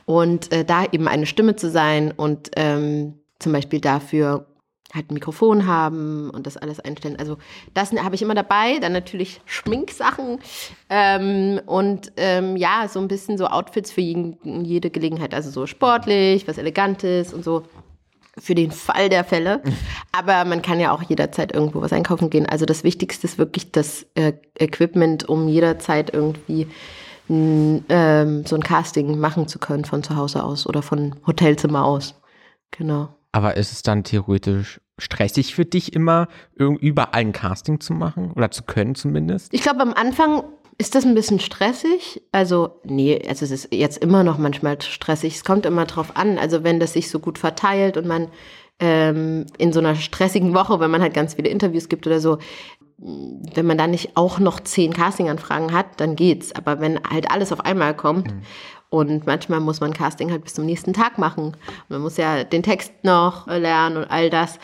Und 0.04 0.52
äh, 0.52 0.64
da 0.64 0.84
eben 0.92 1.08
eine 1.08 1.26
Stimme 1.26 1.56
zu 1.56 1.68
sein 1.70 2.12
und 2.12 2.50
ähm, 2.56 3.14
zum 3.40 3.52
Beispiel 3.52 3.80
dafür 3.80 4.46
halt 4.92 5.11
ein 5.11 5.14
Mikrofon 5.14 5.66
haben 5.66 6.30
und 6.30 6.46
das 6.46 6.56
alles 6.56 6.80
einstellen. 6.80 7.16
Also 7.18 7.38
das 7.75 7.92
habe 7.92 8.14
ich 8.14 8.22
immer 8.22 8.34
dabei. 8.34 8.78
Dann 8.78 8.92
natürlich 8.92 9.40
Schminksachen 9.46 10.38
ähm, 10.90 11.61
und 11.66 12.12
ähm, 12.16 12.56
ja, 12.56 12.87
so 12.88 13.00
ein 13.00 13.08
bisschen 13.08 13.38
so 13.38 13.46
Outfits 13.46 13.90
für 13.90 14.02
jeden, 14.02 14.64
jede 14.64 14.90
Gelegenheit. 14.90 15.34
Also 15.34 15.50
so 15.50 15.66
sportlich, 15.66 16.46
was 16.46 16.58
Elegantes 16.58 17.32
und 17.32 17.44
so 17.44 17.62
für 18.38 18.54
den 18.54 18.70
Fall 18.70 19.08
der 19.08 19.25
Fälle. 19.25 19.62
Aber 20.12 20.44
man 20.44 20.62
kann 20.62 20.80
ja 20.80 20.92
auch 20.92 21.02
jederzeit 21.02 21.52
irgendwo 21.52 21.80
was 21.80 21.92
einkaufen 21.92 22.30
gehen. 22.30 22.46
Also 22.46 22.66
das 22.66 22.84
Wichtigste 22.84 23.26
ist 23.26 23.38
wirklich 23.38 23.72
das 23.72 24.06
äh, 24.14 24.34
Equipment, 24.58 25.28
um 25.28 25.49
jederzeit 25.49 26.12
irgendwie 26.12 26.66
n, 27.28 27.84
ähm, 27.88 28.44
so 28.46 28.56
ein 28.56 28.62
Casting 28.62 29.18
machen 29.18 29.49
zu 29.49 29.58
können 29.58 29.84
von 29.84 30.02
zu 30.02 30.16
Hause 30.16 30.42
aus 30.44 30.66
oder 30.66 30.82
von 30.82 31.16
Hotelzimmer 31.26 31.84
aus. 31.84 32.14
Genau. 32.70 33.08
Aber 33.32 33.56
ist 33.56 33.72
es 33.72 33.82
dann 33.82 34.04
theoretisch 34.04 34.80
stressig 34.99 35.54
für 35.54 35.64
dich 35.64 35.94
immer, 35.94 36.28
überall 36.56 37.08
ein 37.12 37.32
Casting 37.32 37.80
zu 37.80 37.92
machen? 37.92 38.32
Oder 38.32 38.50
zu 38.50 38.62
können 38.62 38.94
zumindest? 38.94 39.52
Ich 39.52 39.62
glaube, 39.62 39.80
am 39.80 39.92
Anfang 39.92 40.44
ist 40.78 40.94
das 40.94 41.04
ein 41.04 41.14
bisschen 41.14 41.40
stressig. 41.40 42.22
Also, 42.32 42.80
nee, 42.84 43.20
also 43.28 43.44
es 43.44 43.50
ist 43.50 43.68
jetzt 43.72 43.99
immer 43.99 44.25
noch 44.25 44.38
manchmal 44.38 44.80
stressig. 44.80 45.37
Es 45.37 45.44
kommt 45.44 45.66
immer 45.66 45.87
drauf 45.87 46.16
an. 46.16 46.38
Also, 46.38 46.64
wenn 46.64 46.80
das 46.80 46.94
sich 46.94 47.11
so 47.11 47.18
gut 47.18 47.38
verteilt 47.38 47.96
und 47.96 48.06
man 48.06 48.28
ähm, 48.80 49.46
in 49.58 49.72
so 49.72 49.80
einer 49.80 49.94
stressigen 49.94 50.54
Woche, 50.54 50.80
wenn 50.80 50.90
man 50.90 51.02
halt 51.02 51.14
ganz 51.14 51.34
viele 51.34 51.49
Interviews 51.49 51.88
gibt 51.88 52.06
oder 52.06 52.20
so, 52.20 52.38
wenn 52.99 53.66
man 53.66 53.78
da 53.78 53.87
nicht 53.87 54.16
auch 54.16 54.38
noch 54.38 54.61
zehn 54.61 54.92
Castinganfragen 54.92 55.72
hat, 55.72 56.00
dann 56.00 56.16
geht's. 56.16 56.54
Aber 56.54 56.80
wenn 56.80 57.00
halt 57.08 57.30
alles 57.30 57.52
auf 57.52 57.64
einmal 57.64 57.96
kommt 57.96 58.32
Mhm. 58.32 58.42
Und 58.92 59.26
manchmal 59.26 59.61
muss 59.61 59.80
man 59.80 59.94
Casting 59.94 60.30
halt 60.30 60.44
bis 60.44 60.52
zum 60.52 60.66
nächsten 60.66 60.92
Tag 60.92 61.16
machen. 61.16 61.56
Man 61.88 62.02
muss 62.02 62.18
ja 62.18 62.44
den 62.44 62.62
Text 62.62 62.92
noch 63.04 63.46
lernen 63.46 63.96
und 63.96 64.04
all 64.04 64.28
das. 64.28 64.58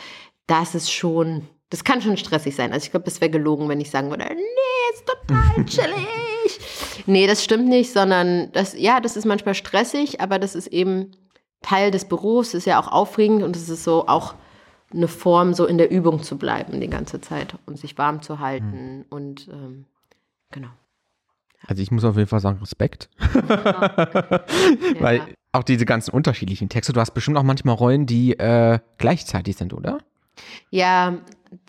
Das 0.45 0.75
ist 0.75 0.91
schon, 0.91 1.47
das 1.71 1.83
kann 1.83 1.99
schon 1.99 2.15
stressig 2.15 2.55
sein. 2.55 2.71
Also 2.71 2.85
ich 2.85 2.91
glaube, 2.91 3.05
das 3.05 3.21
wäre 3.21 3.31
gelogen, 3.31 3.67
wenn 3.69 3.81
ich 3.81 3.89
sagen 3.89 4.11
würde, 4.11 4.25
nee, 4.25 4.93
ist 4.93 5.05
total 5.07 5.65
chillig. 5.65 6.59
nee, 7.07 7.25
das 7.25 7.43
stimmt 7.43 7.67
nicht, 7.67 7.91
sondern 7.91 8.51
das, 8.51 8.77
ja, 8.77 8.99
das 8.99 9.17
ist 9.17 9.25
manchmal 9.25 9.55
stressig, 9.55 10.21
aber 10.21 10.37
das 10.37 10.53
ist 10.53 10.67
eben 10.67 11.09
Teil 11.63 11.89
des 11.89 12.05
Berufs, 12.05 12.53
ist 12.53 12.65
ja 12.65 12.79
auch 12.79 12.87
aufregend 12.87 13.41
und 13.41 13.55
es 13.55 13.67
ist 13.67 13.83
so 13.83 14.07
auch 14.07 14.35
eine 14.93 15.07
Form, 15.07 15.55
so 15.55 15.65
in 15.65 15.79
der 15.79 15.89
Übung 15.89 16.21
zu 16.21 16.37
bleiben 16.37 16.79
die 16.79 16.87
ganze 16.87 17.19
Zeit 17.19 17.55
und 17.65 17.79
sich 17.79 17.97
warm 17.97 18.21
zu 18.21 18.39
halten 18.39 19.05
und 19.09 19.47
ähm, 19.47 19.85
genau. 20.51 20.69
Also 21.67 21.81
ich 21.81 21.91
muss 21.91 22.03
auf 22.03 22.15
jeden 22.15 22.27
Fall 22.27 22.39
sagen, 22.39 22.59
Respekt. 22.59 23.09
Weil 24.99 25.21
auch 25.51 25.63
diese 25.63 25.85
ganzen 25.85 26.11
unterschiedlichen 26.11 26.69
Texte, 26.69 26.93
du 26.93 26.99
hast 26.99 27.11
bestimmt 27.11 27.37
auch 27.37 27.43
manchmal 27.43 27.75
Rollen, 27.75 28.05
die 28.05 28.37
äh, 28.37 28.79
gleichzeitig 28.97 29.57
sind, 29.57 29.73
oder? 29.73 29.99
Ja, 30.69 31.17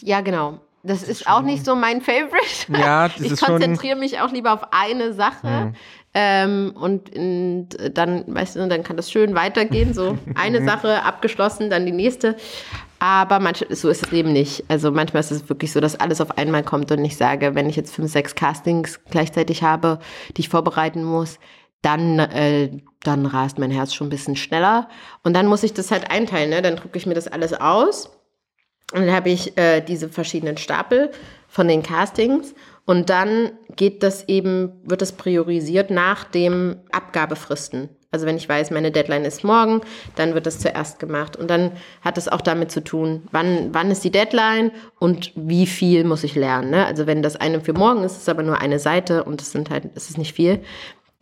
ja, 0.03 0.21
genau. 0.21 0.61
Das, 0.83 1.03
ist 1.03 1.27
auch 1.29 1.43
nicht 1.43 1.65
so 1.65 1.75
mein 1.77 2.01
Favorite. 2.01 2.73
Ja, 2.73 3.09
das 3.09 3.21
ich 3.21 3.33
ist 3.33 3.41
schon- 3.41 3.57
konzentriere 3.57 3.97
mich 3.97 4.21
auch 4.21 4.33
lieber 4.33 4.53
auf 4.55 4.73
eine 4.73 5.13
Sache. 5.13 5.75
Ähm, 6.15 6.73
und, 6.75 7.15
und 7.15 7.69
dann, 7.95 8.25
weißt 8.27 8.57
du, 8.57 8.67
dann 8.69 8.83
kann 8.83 8.97
das 8.97 9.11
schön 9.11 9.35
weitergehen. 9.35 9.95
So 9.95 10.19
eine 10.35 10.65
Sache 10.65 11.03
abgeschlossen, 11.05 11.71
dann 11.71 11.87
die 11.87 11.93
nächste. 11.93 12.37
Aber 13.00 13.40
manchmal, 13.40 13.75
so 13.75 13.88
ist 13.88 14.07
es 14.07 14.12
eben 14.12 14.33
nicht. 14.33 14.64
Also 14.69 14.90
manchmal 14.90 15.21
ist 15.21 15.30
es 15.30 15.49
wirklich 15.49 15.73
so, 15.73 15.80
dass 15.80 15.99
alles 15.99 16.21
auf 16.21 16.37
einmal 16.37 16.62
kommt 16.62 16.92
und 16.92 17.04
ich 17.04 17.16
sage, 17.16 17.54
wenn 17.54 17.69
ich 17.69 17.76
jetzt 17.76 17.95
fünf, 17.95 18.12
sechs 18.12 18.35
Castings 18.35 19.00
gleichzeitig 19.11 19.62
habe, 19.62 19.99
die 20.37 20.42
ich 20.42 20.50
vorbereiten 20.50 21.02
muss, 21.02 21.38
dann, 21.80 22.19
äh, 22.19 22.71
dann 23.02 23.25
rast 23.25 23.59
mein 23.59 23.71
Herz 23.71 23.95
schon 23.95 24.09
ein 24.09 24.11
bisschen 24.11 24.37
schneller. 24.37 24.88
Und 25.25 25.35
dann 25.35 25.47
muss 25.47 25.62
ich 25.62 25.73
das 25.73 25.90
halt 25.90 26.11
einteilen. 26.11 26.50
Ne? 26.50 26.61
Dann 26.61 26.76
drucke 26.76 26.99
ich 26.99 27.07
mir 27.07 27.14
das 27.14 27.26
alles 27.26 27.54
aus. 27.54 28.11
Und 28.92 29.07
dann 29.07 29.14
habe 29.14 29.30
ich 29.30 29.57
äh, 29.57 29.80
diese 29.80 30.11
verschiedenen 30.11 30.59
Stapel 30.59 31.11
von 31.49 31.69
den 31.69 31.83
Castings 31.83 32.54
und 32.85 33.09
dann 33.09 33.52
geht 33.76 34.02
das 34.02 34.28
eben, 34.28 34.73
wird 34.85 35.00
das 35.00 35.12
priorisiert 35.12 35.90
nach 35.90 36.25
dem 36.25 36.80
Abgabefristen. 36.90 37.88
Also 38.12 38.26
wenn 38.26 38.37
ich 38.37 38.49
weiß, 38.49 38.73
meine 38.73 38.90
Deadline 38.90 39.25
ist 39.25 39.45
morgen, 39.45 39.83
dann 40.17 40.35
wird 40.35 40.47
das 40.47 40.59
zuerst 40.59 40.99
gemacht. 40.99 41.37
Und 41.37 41.49
dann 41.49 41.71
hat 42.02 42.19
es 42.19 42.26
auch 42.26 42.40
damit 42.40 42.73
zu 42.73 42.83
tun, 42.83 43.23
wann, 43.31 43.73
wann 43.73 43.90
ist 43.90 44.02
die 44.02 44.11
Deadline 44.11 44.73
und 44.99 45.33
wie 45.37 45.67
viel 45.67 46.02
muss 46.02 46.25
ich 46.25 46.35
lernen. 46.35 46.71
Ne? 46.71 46.85
Also 46.85 47.07
wenn 47.07 47.23
das 47.23 47.37
eine 47.37 47.61
für 47.61 47.73
morgen 47.73 48.02
ist, 48.02 48.17
ist 48.17 48.29
aber 48.29 48.43
nur 48.43 48.61
eine 48.61 48.81
Seite 48.81 49.23
und 49.23 49.40
es 49.40 49.52
sind 49.52 49.71
halt, 49.71 49.85
es 49.95 50.11
ist 50.11 50.19
nicht 50.19 50.35
viel, 50.35 50.61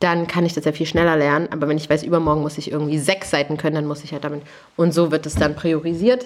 dann 0.01 0.27
kann 0.29 0.47
ich 0.47 0.55
das 0.55 0.65
ja 0.65 0.73
viel 0.73 0.87
schneller 0.87 1.17
lernen. 1.17 1.49
Aber 1.51 1.69
wenn 1.69 1.77
ich 1.77 1.91
weiß, 1.91 2.05
übermorgen 2.05 2.41
muss 2.41 2.57
ich 2.57 2.71
irgendwie 2.71 2.99
sechs 2.99 3.31
Seiten 3.31 3.59
können, 3.59 3.75
dann 3.75 3.87
muss 3.87 4.05
ich 4.05 4.13
halt 4.13 4.25
damit. 4.25 4.43
Und 4.77 4.95
so 4.95 5.11
wird 5.11 5.27
es 5.27 5.35
dann 5.35 5.57
priorisiert. 5.57 6.25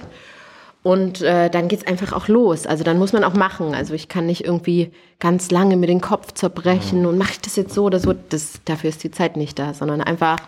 Und 0.83 1.23
äh, 1.23 1.49
dann 1.49 1.69
geht's 1.69 1.87
einfach 1.87 2.13
auch 2.13 2.27
los. 2.27 2.67
Also 2.67 2.83
dann 2.83 2.99
muss 2.99 3.13
man 3.13 3.23
auch 3.23 3.35
machen. 3.35 3.73
Also 3.75 3.95
ich 3.95 4.09
kann 4.09 4.27
nicht 4.27 4.45
irgendwie 4.45 4.91
ganz 5.21 5.51
lange 5.53 5.77
mir 5.77 5.87
den 5.87 6.01
Kopf 6.01 6.33
zerbrechen 6.33 7.07
und 7.07 7.19
mache 7.19 7.33
ich 7.33 7.41
das 7.41 7.55
jetzt 7.55 7.73
so 7.75 7.85
oder 7.85 8.01
so. 8.01 8.13
Das, 8.13 8.61
dafür 8.65 8.91
ist 8.91 9.05
die 9.05 9.13
Zeit 9.13 9.37
nicht 9.37 9.59
da, 9.61 9.75
sondern 9.75 10.01
einfach 10.01 10.39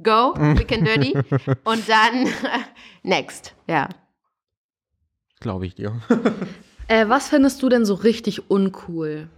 go, 0.00 0.32
quick 0.34 0.70
and 0.72 0.86
dirty 0.86 1.12
und 1.64 1.88
dann 1.88 2.28
next. 3.02 3.54
Ja. 3.66 3.88
Glaube 5.40 5.66
ich 5.66 5.74
dir. 5.74 6.00
Äh, 6.90 7.10
was 7.10 7.28
findest 7.28 7.62
du 7.62 7.68
denn 7.68 7.84
so 7.84 7.92
richtig 7.92 8.50
uncool? 8.50 9.28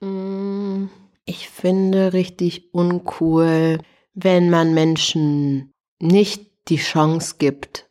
Mm, 0.00 0.86
Ich 1.26 1.50
finde 1.50 2.14
richtig 2.14 2.72
uncool, 2.72 3.80
wenn 4.14 4.48
man 4.48 4.72
Menschen 4.72 5.74
nicht 6.00 6.46
die 6.68 6.78
Chance 6.78 7.34
gibt, 7.38 7.85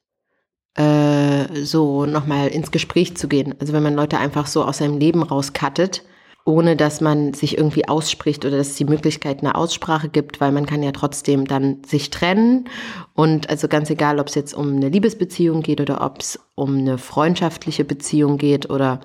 äh, 0.75 1.63
so 1.63 2.05
nochmal 2.05 2.47
ins 2.47 2.71
Gespräch 2.71 3.15
zu 3.17 3.27
gehen. 3.27 3.55
Also 3.59 3.73
wenn 3.73 3.83
man 3.83 3.95
Leute 3.95 4.17
einfach 4.17 4.47
so 4.47 4.63
aus 4.63 4.79
seinem 4.79 4.97
Leben 4.97 5.23
rauskattet, 5.23 6.03
ohne 6.45 6.75
dass 6.75 7.01
man 7.01 7.33
sich 7.33 7.57
irgendwie 7.57 7.87
ausspricht 7.87 8.45
oder 8.45 8.57
dass 8.57 8.69
es 8.69 8.75
die 8.75 8.85
Möglichkeit 8.85 9.41
einer 9.41 9.55
Aussprache 9.55 10.09
gibt, 10.09 10.39
weil 10.39 10.51
man 10.51 10.67
kann 10.67 10.83
ja 10.83 10.91
trotzdem 10.91 11.45
dann 11.47 11.83
sich 11.83 12.11
trennen. 12.11 12.69
Und 13.15 13.49
also 13.49 13.67
ganz 13.67 13.89
egal, 13.89 14.19
ob 14.19 14.27
es 14.27 14.35
jetzt 14.35 14.53
um 14.53 14.75
eine 14.75 14.89
Liebesbeziehung 14.89 15.61
geht 15.63 15.81
oder 15.81 16.01
ob 16.05 16.19
es 16.19 16.39
um 16.53 16.77
eine 16.77 16.99
freundschaftliche 16.99 17.83
Beziehung 17.83 18.37
geht 18.37 18.69
oder 18.69 19.01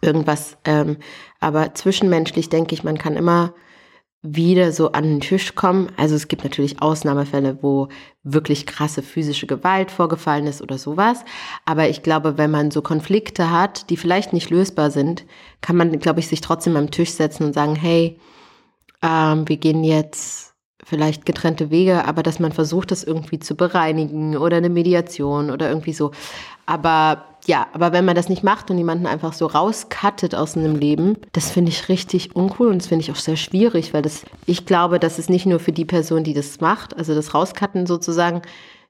irgendwas. 0.00 0.56
Ähm, 0.64 0.96
aber 1.38 1.74
zwischenmenschlich 1.74 2.48
denke 2.48 2.74
ich, 2.74 2.82
man 2.82 2.98
kann 2.98 3.16
immer 3.16 3.54
wieder 4.22 4.72
so 4.72 4.92
an 4.92 5.04
den 5.04 5.20
Tisch 5.20 5.54
kommen. 5.54 5.92
Also 5.96 6.16
es 6.16 6.28
gibt 6.28 6.42
natürlich 6.42 6.82
Ausnahmefälle, 6.82 7.58
wo 7.62 7.88
wirklich 8.24 8.66
krasse 8.66 9.02
physische 9.02 9.46
Gewalt 9.46 9.90
vorgefallen 9.90 10.46
ist 10.46 10.60
oder 10.60 10.76
sowas. 10.76 11.24
Aber 11.64 11.88
ich 11.88 12.02
glaube, 12.02 12.36
wenn 12.36 12.50
man 12.50 12.70
so 12.70 12.82
Konflikte 12.82 13.50
hat, 13.50 13.90
die 13.90 13.96
vielleicht 13.96 14.32
nicht 14.32 14.50
lösbar 14.50 14.90
sind, 14.90 15.24
kann 15.60 15.76
man, 15.76 15.98
glaube 16.00 16.20
ich, 16.20 16.28
sich 16.28 16.40
trotzdem 16.40 16.76
am 16.76 16.90
Tisch 16.90 17.10
setzen 17.10 17.44
und 17.44 17.52
sagen, 17.52 17.76
hey, 17.76 18.18
ähm, 19.02 19.48
wir 19.48 19.56
gehen 19.56 19.84
jetzt 19.84 20.47
vielleicht 20.88 21.26
getrennte 21.26 21.70
Wege, 21.70 22.06
aber 22.06 22.22
dass 22.22 22.40
man 22.40 22.52
versucht, 22.52 22.90
das 22.90 23.04
irgendwie 23.04 23.38
zu 23.38 23.54
bereinigen 23.56 24.36
oder 24.36 24.56
eine 24.56 24.70
Mediation 24.70 25.50
oder 25.50 25.68
irgendwie 25.68 25.92
so. 25.92 26.12
Aber 26.64 27.24
ja, 27.46 27.66
aber 27.72 27.92
wenn 27.92 28.04
man 28.04 28.16
das 28.16 28.28
nicht 28.28 28.42
macht 28.42 28.70
und 28.70 28.78
jemanden 28.78 29.06
einfach 29.06 29.32
so 29.32 29.46
rauskattet 29.46 30.34
aus 30.34 30.56
einem 30.56 30.76
Leben, 30.76 31.16
das 31.32 31.50
finde 31.50 31.70
ich 31.70 31.88
richtig 31.88 32.34
uncool 32.34 32.68
und 32.68 32.78
das 32.78 32.88
finde 32.88 33.02
ich 33.02 33.10
auch 33.10 33.16
sehr 33.16 33.36
schwierig, 33.36 33.92
weil 33.92 34.02
das, 34.02 34.24
ich 34.46 34.66
glaube, 34.66 34.98
dass 34.98 35.18
es 35.18 35.28
nicht 35.28 35.46
nur 35.46 35.60
für 35.60 35.72
die 35.72 35.84
Person, 35.84 36.24
die 36.24 36.34
das 36.34 36.60
macht, 36.60 36.96
also 36.96 37.14
das 37.14 37.34
Rauskatten 37.34 37.86
sozusagen, 37.86 38.42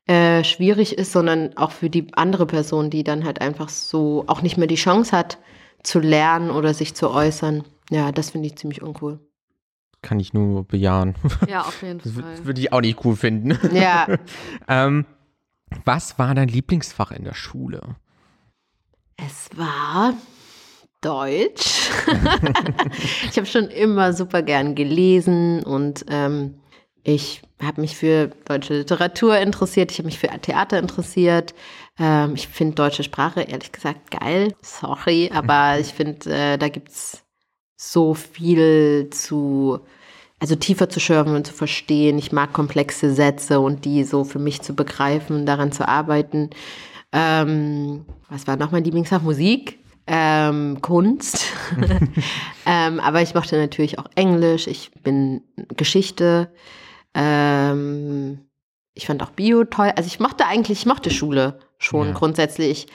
äh, 0.07 0.43
schwierig 0.43 0.97
ist, 0.97 1.12
sondern 1.12 1.57
auch 1.57 1.71
für 1.71 1.90
die 1.90 2.07
andere 2.14 2.47
Person, 2.47 2.90
die 2.90 3.05
dann 3.05 3.25
halt 3.25 3.40
einfach 3.40 3.69
so 3.69 4.25
auch 4.26 4.43
nicht 4.43 4.57
mehr 4.57 4.67
die 4.67 4.76
Chance 4.76 5.17
hat 5.17 5.38
zu 5.83 5.99
lernen 6.00 6.50
oder 6.50 6.75
sich 6.75 6.95
zu 6.95 7.11
äußern. 7.11 7.64
Ja, 7.90 8.12
das 8.12 8.31
finde 8.31 8.47
ich 8.47 8.57
ziemlich 8.57 8.83
uncool. 8.83 9.21
Kann 10.02 10.21
ich 10.21 10.33
nur 10.33 10.64
bejahen. 10.64 11.14
Ja, 11.49 11.62
auf 11.62 11.83
jeden 11.83 11.99
Das 12.05 12.12
Fall. 12.12 12.23
wür- 12.23 12.45
würde 12.45 12.61
ich 12.61 12.73
auch 12.73 12.81
nicht 12.81 13.05
cool 13.05 13.17
finden. 13.17 13.59
Ja, 13.75 14.07
ähm, 14.69 15.05
was 15.85 16.19
war 16.19 16.35
dein 16.35 16.49
Lieblingsfach 16.49 17.11
in 17.11 17.25
der 17.25 17.35
Schule? 17.35 17.97
Es 19.17 19.50
war 19.57 20.14
Deutsch. 21.00 21.90
ich 23.31 23.37
habe 23.37 23.47
schon 23.47 23.69
immer 23.69 24.12
super 24.12 24.43
gern 24.43 24.75
gelesen 24.75 25.62
und 25.64 26.05
ähm, 26.09 26.61
ich 27.05 27.43
habe 27.62 27.81
mich 27.81 27.97
für 27.97 28.28
deutsche 28.47 28.75
Literatur 28.75 29.38
interessiert, 29.38 29.90
ich 29.93 29.99
habe 29.99 30.07
mich 30.07 30.19
für 30.19 30.28
Theater 30.40 30.78
interessiert. 30.78 31.55
Ähm, 31.99 32.35
ich 32.35 32.49
finde 32.49 32.75
deutsche 32.75 33.02
Sprache 33.02 33.43
ehrlich 33.43 33.73
gesagt 33.73 34.11
geil. 34.11 34.55
Sorry, 34.62 35.31
aber 35.33 35.78
ich 35.81 35.88
finde, 35.95 36.31
äh, 36.33 36.59
da 36.59 36.69
gibt 36.69 36.90
es 36.90 37.23
so 37.80 38.12
viel 38.12 39.08
zu, 39.12 39.78
also 40.40 40.56
tiefer 40.56 40.88
zu 40.88 40.99
schürfen 40.99 41.37
und 41.37 41.47
zu 41.47 41.54
verstehen. 41.54 42.18
Ich 42.18 42.32
mag 42.32 42.52
komplexe 42.52 43.14
Sätze 43.14 43.61
und 43.61 43.85
die 43.85 44.02
so 44.02 44.25
für 44.25 44.40
mich 44.40 44.61
zu 44.62 44.75
begreifen, 44.75 45.47
daran 45.47 45.70
zu 45.70 45.87
arbeiten. 45.87 46.50
Ähm, 47.12 48.04
was 48.28 48.47
war 48.49 48.56
noch 48.56 48.73
mein 48.73 48.82
Lieblingsfach? 48.82 49.23
Musik, 49.23 49.78
ähm, 50.08 50.78
Kunst. 50.82 51.47
ähm, 52.66 52.99
aber 52.99 53.23
ich 53.23 53.35
mochte 53.35 53.56
natürlich 53.56 53.99
auch 54.00 54.06
Englisch. 54.16 54.66
Ich 54.66 54.90
bin 55.04 55.42
Geschichte. 55.76 56.50
Ähm, 57.14 58.40
ich 58.94 59.06
fand 59.06 59.23
auch 59.23 59.30
Bio 59.30 59.62
toll. 59.64 59.92
Also 59.94 60.08
ich 60.08 60.18
mochte 60.18 60.47
eigentlich, 60.47 60.80
ich 60.80 60.87
mochte 60.87 61.11
Schule 61.11 61.61
schon 61.78 62.08
Ja. 62.08 62.12
grundsätzlich. 62.14 62.88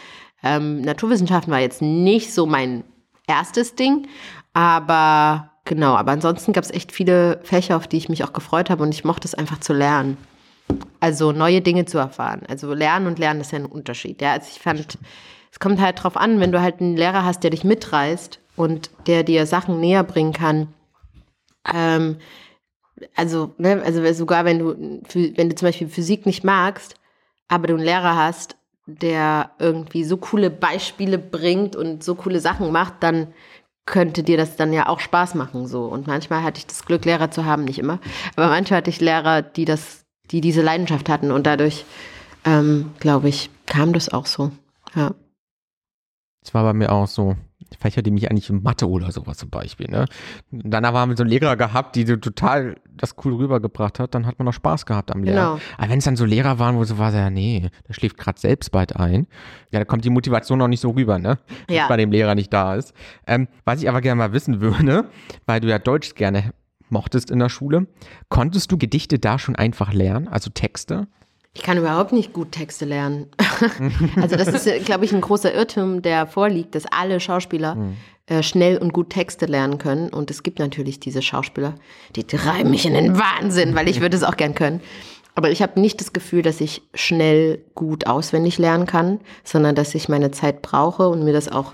Ähm, 0.44 0.82
Naturwissenschaften 0.82 1.54
war 1.54 1.62
jetzt 1.62 1.82
nicht 1.82 2.34
so 2.34 2.46
mein 2.46 2.84
erstes 3.28 3.76
Ding, 3.76 4.08
aber 4.54 5.52
genau. 5.66 5.96
Aber 5.96 6.12
ansonsten 6.12 6.54
gab 6.54 6.64
es 6.64 6.72
echt 6.72 6.92
viele 6.92 7.40
Fächer, 7.44 7.78
auf 7.78 7.88
die 7.88 7.98
ich 7.98 8.10
mich 8.10 8.24
auch 8.24 8.34
gefreut 8.34 8.70
habe 8.70 8.84
und 8.84 8.94
ich 8.94 9.04
mochte 9.04 9.28
es 9.28 9.36
einfach 9.36 9.60
zu 9.60 9.74
lernen. 9.74 10.18
Also 11.00 11.32
neue 11.32 11.62
Dinge 11.62 11.86
zu 11.86 11.98
erfahren. 11.98 12.44
Also 12.48 12.74
lernen 12.74 13.08
und 13.08 13.20
lernen 13.20 13.42
ist 13.42 13.52
ja 13.52 13.60
ein 13.60 13.66
Unterschied. 13.66 14.22
Ja, 14.22 14.34
also 14.34 14.48
ich 14.52 14.62
fand, 14.62 14.98
es 15.52 15.60
kommt 15.60 15.82
halt 15.82 16.02
drauf 16.02 16.16
an, 16.18 16.40
wenn 16.40 16.52
du 16.52 16.62
halt 16.62 16.80
einen 16.80 16.96
Lehrer 16.96 17.26
hast, 17.26 17.44
der 17.44 17.52
dich 17.52 17.64
mitreißt 17.64 18.40
und 18.56 18.90
der 19.08 19.24
dir 19.24 19.46
Sachen 19.46 19.80
näher 19.80 20.04
bringen 20.04 20.34
kann. 20.34 20.70
Ähm, 21.74 22.18
also, 23.16 23.54
ne, 23.58 23.82
also 23.84 24.14
sogar 24.14 24.46
wenn 24.46 24.60
du, 24.60 24.76
wenn 25.36 25.50
du 25.50 25.56
zum 25.56 25.68
Beispiel 25.68 25.88
Physik 25.88 26.26
nicht 26.26 26.44
magst, 26.44 26.96
aber 27.48 27.68
du 27.68 27.76
einen 27.76 27.84
Lehrer 27.84 28.16
hast, 28.16 28.56
der 28.86 29.52
irgendwie 29.60 30.04
so 30.04 30.18
coole 30.18 30.50
Beispiele 30.50 31.18
bringt 31.18 31.76
und 31.76 32.04
so 32.04 32.16
coole 32.16 32.40
Sachen 32.40 32.72
macht, 32.72 32.96
dann 33.02 33.28
könnte 33.86 34.24
dir 34.24 34.38
das 34.38 34.56
dann 34.56 34.74
ja 34.74 34.88
auch 34.88 35.00
Spaß 35.00 35.36
machen 35.36 35.68
so. 35.68 35.86
Und 35.86 36.08
manchmal 36.08 36.44
hatte 36.44 36.60
ich 36.60 36.68
das 36.68 36.86
Glück, 36.86 37.06
Lehrer 37.06 37.32
zu 37.32 37.46
haben, 37.46 37.66
nicht 37.66 37.80
immer, 37.80 38.00
aber 38.36 38.48
manchmal 38.48 38.78
hatte 38.78 38.90
ich 38.90 39.02
Lehrer, 39.02 39.42
die 39.42 39.66
das, 39.66 40.06
die 40.32 40.42
diese 40.42 40.62
Leidenschaft 40.62 41.10
hatten 41.10 41.32
und 41.32 41.46
dadurch, 41.46 41.86
ähm, 42.46 42.92
glaube 43.00 43.30
ich, 43.30 43.50
kam 43.66 43.94
das 43.94 44.10
auch 44.10 44.26
so. 44.26 44.52
Ja. 44.96 45.14
Das 46.42 46.54
war 46.54 46.64
bei 46.64 46.74
mir 46.74 46.92
auch 46.92 47.08
so. 47.08 47.36
Fächer, 47.80 48.02
die 48.02 48.12
mich 48.12 48.30
eigentlich 48.30 48.50
in 48.50 48.64
Mathe 48.64 48.90
oder 48.90 49.12
sowas 49.12 49.38
zum 49.38 49.50
Beispiel. 49.50 49.88
Ne? 49.90 50.06
Dann 50.52 50.86
haben 50.86 51.10
wir 51.10 51.18
so 51.18 51.24
einen 51.24 51.30
Lehrer 51.30 51.56
gehabt, 51.56 51.96
die 51.96 52.06
so 52.06 52.16
total 52.16 52.76
das 52.96 53.16
cool 53.24 53.34
rübergebracht 53.36 54.00
hat, 54.00 54.14
dann 54.14 54.26
hat 54.26 54.38
man 54.40 54.46
noch 54.46 54.54
Spaß 54.54 54.86
gehabt 54.86 55.12
am 55.12 55.24
Lernen. 55.24 55.56
Genau. 55.60 55.74
Aber 55.78 55.90
wenn 55.90 55.98
es 56.00 56.06
dann 56.06 56.16
so 56.16 56.26
Lehrer 56.26 56.60
waren, 56.60 56.76
wo 56.76 56.84
so 56.84 56.98
war, 56.98 57.14
ja, 57.14 57.30
nee, 57.30 57.70
der 57.88 57.94
schläft 57.94 58.18
gerade 58.18 58.40
selbst 58.40 58.72
bald 58.72 58.96
ein, 58.96 59.28
ja, 59.72 59.80
da 59.80 59.86
kommt 59.86 60.06
die 60.06 60.10
Motivation 60.10 60.60
noch 60.60 60.68
nicht 60.68 60.82
so 60.82 60.92
rüber, 60.92 61.18
ne? 61.20 61.40
Wenn 61.68 61.76
Ja. 61.78 61.88
bei 61.88 61.98
dem 61.98 62.12
Lehrer 62.12 62.36
nicht 62.36 62.54
da 62.54 62.76
ist. 62.76 62.94
Ähm, 63.26 63.48
was 63.66 63.82
ich 63.82 63.90
aber 63.90 64.02
gerne 64.02 64.20
mal 64.20 64.34
wissen 64.34 64.62
würde, 64.62 65.10
weil 65.46 65.60
du 65.60 65.68
ja 65.70 65.80
Deutsch 65.80 66.16
gerne 66.16 66.54
mochtest 66.90 67.32
in 67.32 67.40
der 67.40 67.50
Schule, 67.50 67.88
konntest 68.30 68.72
du 68.72 68.78
Gedichte 68.78 69.18
da 69.18 69.40
schon 69.40 69.56
einfach 69.56 69.92
lernen, 69.94 70.28
also 70.28 70.52
Texte? 70.52 71.08
Ich 71.56 71.62
kann 71.62 71.78
überhaupt 71.78 72.14
nicht 72.14 72.34
gut 72.34 72.52
Texte 72.52 72.86
lernen. 72.86 73.28
also 74.22 74.36
das 74.36 74.48
ist, 74.48 74.86
glaube 74.86 75.06
ich, 75.06 75.14
ein 75.14 75.22
großer 75.22 75.54
Irrtum, 75.54 76.02
der 76.02 76.26
vorliegt, 76.26 76.74
dass 76.74 76.86
alle 76.88 77.20
Schauspieler 77.20 77.78
äh, 78.26 78.42
schnell 78.42 78.78
und 78.78 78.92
gut 78.92 79.12
Texte 79.12 79.46
lernen 79.46 79.78
können. 79.78 80.10
Und 80.10 80.32
es 80.32 80.42
gibt 80.42 80.58
natürlich 80.58 81.00
diese 81.00 81.22
Schauspieler, 81.22 81.76
die 82.16 82.24
treiben 82.24 82.72
mich 82.72 82.86
in 82.86 82.94
den 82.94 83.20
Wahnsinn, 83.20 83.76
weil 83.76 83.88
ich 83.88 84.02
würde 84.02 84.18
es 84.18 84.24
auch 84.24 84.38
gern 84.38 84.56
können. 84.56 84.82
Aber 85.36 85.52
ich 85.52 85.62
habe 85.62 85.80
nicht 85.80 86.00
das 86.00 86.14
Gefühl, 86.14 86.42
dass 86.42 86.62
ich 86.62 86.84
schnell 86.94 87.64
gut 87.76 88.08
auswendig 88.08 88.58
lernen 88.58 88.86
kann, 88.86 89.20
sondern 89.44 89.76
dass 89.76 89.94
ich 89.96 90.10
meine 90.10 90.32
Zeit 90.32 90.62
brauche 90.62 91.10
und 91.10 91.24
mir 91.24 91.34
das 91.34 91.50
auch 91.50 91.74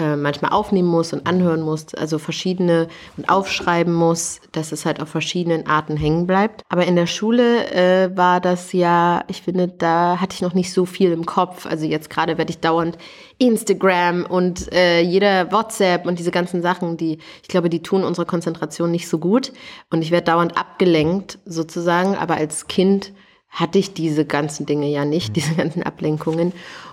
äh, 0.00 0.16
manchmal 0.16 0.52
aufnehmen 0.52 0.88
muss 0.88 1.12
und 1.12 1.26
anhören 1.26 1.60
muss, 1.60 1.94
also 1.94 2.18
verschiedene 2.18 2.88
und 3.16 3.28
aufschreiben 3.28 3.92
muss, 3.92 4.40
dass 4.52 4.72
es 4.72 4.86
halt 4.86 5.00
auf 5.00 5.08
verschiedenen 5.08 5.66
Arten 5.66 5.96
hängen 5.96 6.26
bleibt. 6.26 6.62
Aber 6.68 6.86
in 6.86 6.96
der 6.96 7.06
Schule 7.06 7.70
äh, 7.70 8.16
war 8.16 8.40
das 8.40 8.72
ja, 8.72 9.22
ich 9.28 9.42
finde, 9.42 9.68
da 9.68 10.18
hatte 10.20 10.34
ich 10.34 10.42
noch 10.42 10.54
nicht 10.54 10.72
so 10.72 10.86
viel 10.86 11.12
im 11.12 11.26
Kopf. 11.26 11.66
Also 11.66 11.84
jetzt 11.84 12.08
gerade 12.08 12.38
werde 12.38 12.50
ich 12.50 12.60
dauernd 12.60 12.96
Instagram 13.38 14.24
und 14.26 14.72
äh, 14.72 15.00
jeder 15.00 15.52
WhatsApp 15.52 16.06
und 16.06 16.18
diese 16.18 16.30
ganzen 16.30 16.62
Sachen, 16.62 16.96
die, 16.96 17.18
ich 17.42 17.48
glaube, 17.48 17.68
die 17.68 17.82
tun 17.82 18.02
unsere 18.04 18.26
Konzentration 18.26 18.90
nicht 18.90 19.08
so 19.08 19.18
gut. 19.18 19.52
Und 19.90 20.02
ich 20.02 20.10
werde 20.10 20.26
dauernd 20.26 20.56
abgelenkt 20.56 21.38
sozusagen. 21.44 22.16
Aber 22.16 22.36
als 22.36 22.68
Kind 22.68 23.12
hatte 23.50 23.78
ich 23.78 23.92
diese 23.92 24.24
ganzen 24.24 24.64
Dinge 24.64 24.88
ja 24.88 25.04
nicht, 25.04 25.36
diese 25.36 25.54
ganzen 25.54 25.82
Ablenkungen. 25.82 26.52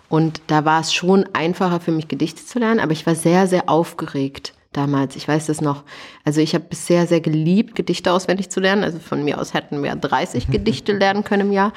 Und 0.09 0.41
da 0.47 0.65
war 0.65 0.81
es 0.81 0.93
schon 0.93 1.25
einfacher 1.33 1.79
für 1.79 1.91
mich, 1.91 2.07
Gedichte 2.07 2.45
zu 2.45 2.59
lernen, 2.59 2.79
aber 2.79 2.91
ich 2.91 3.05
war 3.05 3.15
sehr, 3.15 3.47
sehr 3.47 3.69
aufgeregt 3.69 4.53
damals. 4.71 5.15
Ich 5.15 5.27
weiß 5.27 5.47
das 5.47 5.59
noch. 5.59 5.83
Also 6.23 6.39
ich 6.39 6.53
habe 6.53 6.65
bisher 6.69 7.07
sehr 7.07 7.19
geliebt, 7.19 7.75
Gedichte 7.75 8.11
auswendig 8.11 8.49
zu 8.49 8.59
lernen. 8.59 8.83
Also 8.83 8.99
von 8.99 9.23
mir 9.23 9.39
aus 9.39 9.53
hätten 9.53 9.83
wir 9.83 9.95
30 9.95 10.47
Gedichte 10.51 10.93
lernen 10.93 11.23
können 11.23 11.47
im 11.47 11.53
Jahr. 11.53 11.73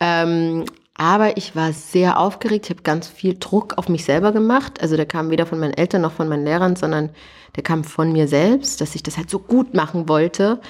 Ähm, 0.00 0.64
aber 0.94 1.38
ich 1.38 1.56
war 1.56 1.72
sehr 1.72 2.18
aufgeregt. 2.18 2.66
Ich 2.66 2.70
habe 2.70 2.82
ganz 2.82 3.08
viel 3.08 3.36
Druck 3.38 3.78
auf 3.78 3.88
mich 3.88 4.04
selber 4.04 4.32
gemacht. 4.32 4.82
Also 4.82 4.96
der 4.96 5.06
kam 5.06 5.30
weder 5.30 5.46
von 5.46 5.58
meinen 5.58 5.72
Eltern 5.72 6.02
noch 6.02 6.12
von 6.12 6.28
meinen 6.28 6.44
Lehrern, 6.44 6.76
sondern 6.76 7.10
der 7.56 7.62
kam 7.62 7.84
von 7.84 8.12
mir 8.12 8.28
selbst, 8.28 8.80
dass 8.80 8.94
ich 8.94 9.02
das 9.02 9.16
halt 9.16 9.30
so 9.30 9.38
gut 9.38 9.72
machen 9.72 10.08
wollte. 10.08 10.60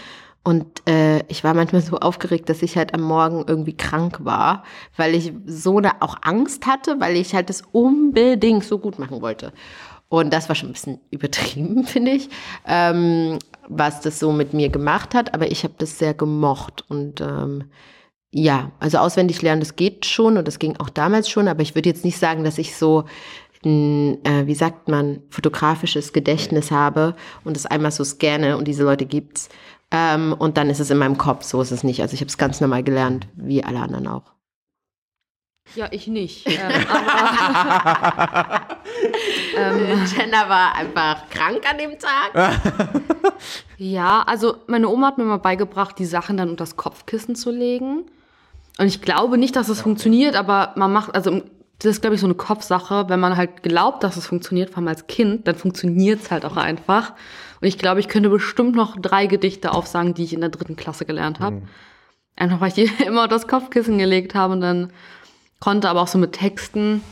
Und 0.42 0.88
äh, 0.88 1.18
ich 1.28 1.44
war 1.44 1.52
manchmal 1.52 1.82
so 1.82 1.98
aufgeregt, 1.98 2.48
dass 2.48 2.62
ich 2.62 2.76
halt 2.76 2.94
am 2.94 3.02
Morgen 3.02 3.44
irgendwie 3.46 3.76
krank 3.76 4.24
war, 4.24 4.64
weil 4.96 5.14
ich 5.14 5.32
so 5.44 5.78
eine 5.78 6.00
auch 6.00 6.16
Angst 6.22 6.66
hatte, 6.66 6.98
weil 6.98 7.16
ich 7.16 7.34
halt 7.34 7.50
das 7.50 7.62
unbedingt 7.72 8.64
so 8.64 8.78
gut 8.78 8.98
machen 8.98 9.20
wollte. 9.20 9.52
Und 10.08 10.32
das 10.32 10.48
war 10.48 10.56
schon 10.56 10.70
ein 10.70 10.72
bisschen 10.72 11.00
übertrieben, 11.10 11.84
finde 11.86 12.12
ich, 12.12 12.28
ähm, 12.66 13.38
was 13.68 14.00
das 14.00 14.18
so 14.18 14.32
mit 14.32 14.54
mir 14.54 14.70
gemacht 14.70 15.14
hat. 15.14 15.34
Aber 15.34 15.50
ich 15.50 15.62
habe 15.62 15.74
das 15.78 15.98
sehr 15.98 16.14
gemocht. 16.14 16.84
Und 16.88 17.20
ähm, 17.20 17.64
ja, 18.32 18.72
also 18.80 18.98
auswendig 18.98 19.42
lernen, 19.42 19.60
das 19.60 19.76
geht 19.76 20.06
schon 20.06 20.38
und 20.38 20.48
das 20.48 20.58
ging 20.58 20.76
auch 20.78 20.88
damals 20.88 21.28
schon. 21.28 21.48
Aber 21.48 21.60
ich 21.60 21.74
würde 21.74 21.88
jetzt 21.88 22.04
nicht 22.04 22.18
sagen, 22.18 22.44
dass 22.44 22.58
ich 22.58 22.76
so 22.76 23.04
ein, 23.64 24.24
äh, 24.24 24.46
wie 24.46 24.54
sagt 24.54 24.88
man, 24.88 25.22
fotografisches 25.28 26.12
Gedächtnis 26.12 26.70
habe 26.70 27.14
und 27.44 27.56
es 27.56 27.66
einmal 27.66 27.90
so 27.90 28.04
scanne 28.04 28.56
und 28.56 28.66
diese 28.66 28.84
Leute 28.84 29.06
gibt's. 29.06 29.48
Ähm, 29.92 30.34
und 30.38 30.56
dann 30.56 30.70
ist 30.70 30.80
es 30.80 30.90
in 30.90 30.98
meinem 30.98 31.18
Kopf, 31.18 31.44
so 31.44 31.60
ist 31.60 31.72
es 31.72 31.82
nicht. 31.82 32.00
Also 32.00 32.14
ich 32.14 32.20
habe 32.20 32.28
es 32.28 32.38
ganz 32.38 32.60
normal 32.60 32.82
gelernt, 32.82 33.26
wie 33.34 33.64
alle 33.64 33.80
anderen 33.80 34.06
auch. 34.06 34.32
Ja, 35.74 35.88
ich 35.90 36.06
nicht. 36.08 36.46
Ähm, 36.48 36.86
aber, 36.88 38.60
ähm, 39.56 40.04
Jenna 40.16 40.48
war 40.48 40.74
einfach 40.74 41.28
krank 41.30 41.62
an 41.70 41.78
dem 41.78 41.98
Tag. 41.98 42.60
ja, 43.76 44.22
also 44.22 44.56
meine 44.66 44.88
Oma 44.88 45.08
hat 45.08 45.18
mir 45.18 45.24
mal 45.24 45.38
beigebracht, 45.38 45.98
die 45.98 46.06
Sachen 46.06 46.36
dann 46.36 46.50
unter 46.50 46.64
das 46.64 46.76
Kopfkissen 46.76 47.36
zu 47.36 47.50
legen. 47.50 48.04
Und 48.78 48.86
ich 48.86 49.00
glaube 49.02 49.38
nicht, 49.38 49.54
dass 49.54 49.68
es 49.68 49.80
funktioniert, 49.80 50.34
aber 50.34 50.72
man 50.76 50.92
macht, 50.92 51.14
also 51.14 51.42
das 51.80 51.92
ist, 51.92 52.00
glaube 52.02 52.14
ich, 52.14 52.20
so 52.20 52.26
eine 52.26 52.34
Kopfsache. 52.34 53.08
Wenn 53.08 53.20
man 53.20 53.36
halt 53.36 53.62
glaubt, 53.62 54.04
dass 54.04 54.16
es 54.16 54.26
funktioniert, 54.26 54.70
vor 54.70 54.78
allem 54.78 54.88
als 54.88 55.06
Kind, 55.06 55.48
dann 55.48 55.56
funktioniert 55.56 56.22
es 56.22 56.30
halt 56.30 56.44
auch 56.44 56.56
einfach. 56.56 57.14
Und 57.60 57.68
ich 57.68 57.78
glaube, 57.78 58.00
ich 58.00 58.08
könnte 58.08 58.28
bestimmt 58.28 58.74
noch 58.74 58.96
drei 59.00 59.26
Gedichte 59.26 59.72
aufsagen, 59.72 60.14
die 60.14 60.24
ich 60.24 60.34
in 60.34 60.40
der 60.40 60.50
dritten 60.50 60.76
Klasse 60.76 61.06
gelernt 61.06 61.40
habe. 61.40 61.62
Einfach, 62.36 62.60
weil 62.60 62.68
ich 62.68 62.74
die 62.74 62.84
immer 63.04 63.22
unter 63.22 63.34
das 63.34 63.48
Kopfkissen 63.48 63.98
gelegt 63.98 64.34
habe 64.34 64.52
und 64.52 64.60
dann 64.60 64.92
konnte 65.58 65.88
aber 65.88 66.02
auch 66.02 66.08
so 66.08 66.18
mit 66.18 66.32
Texten. 66.32 67.02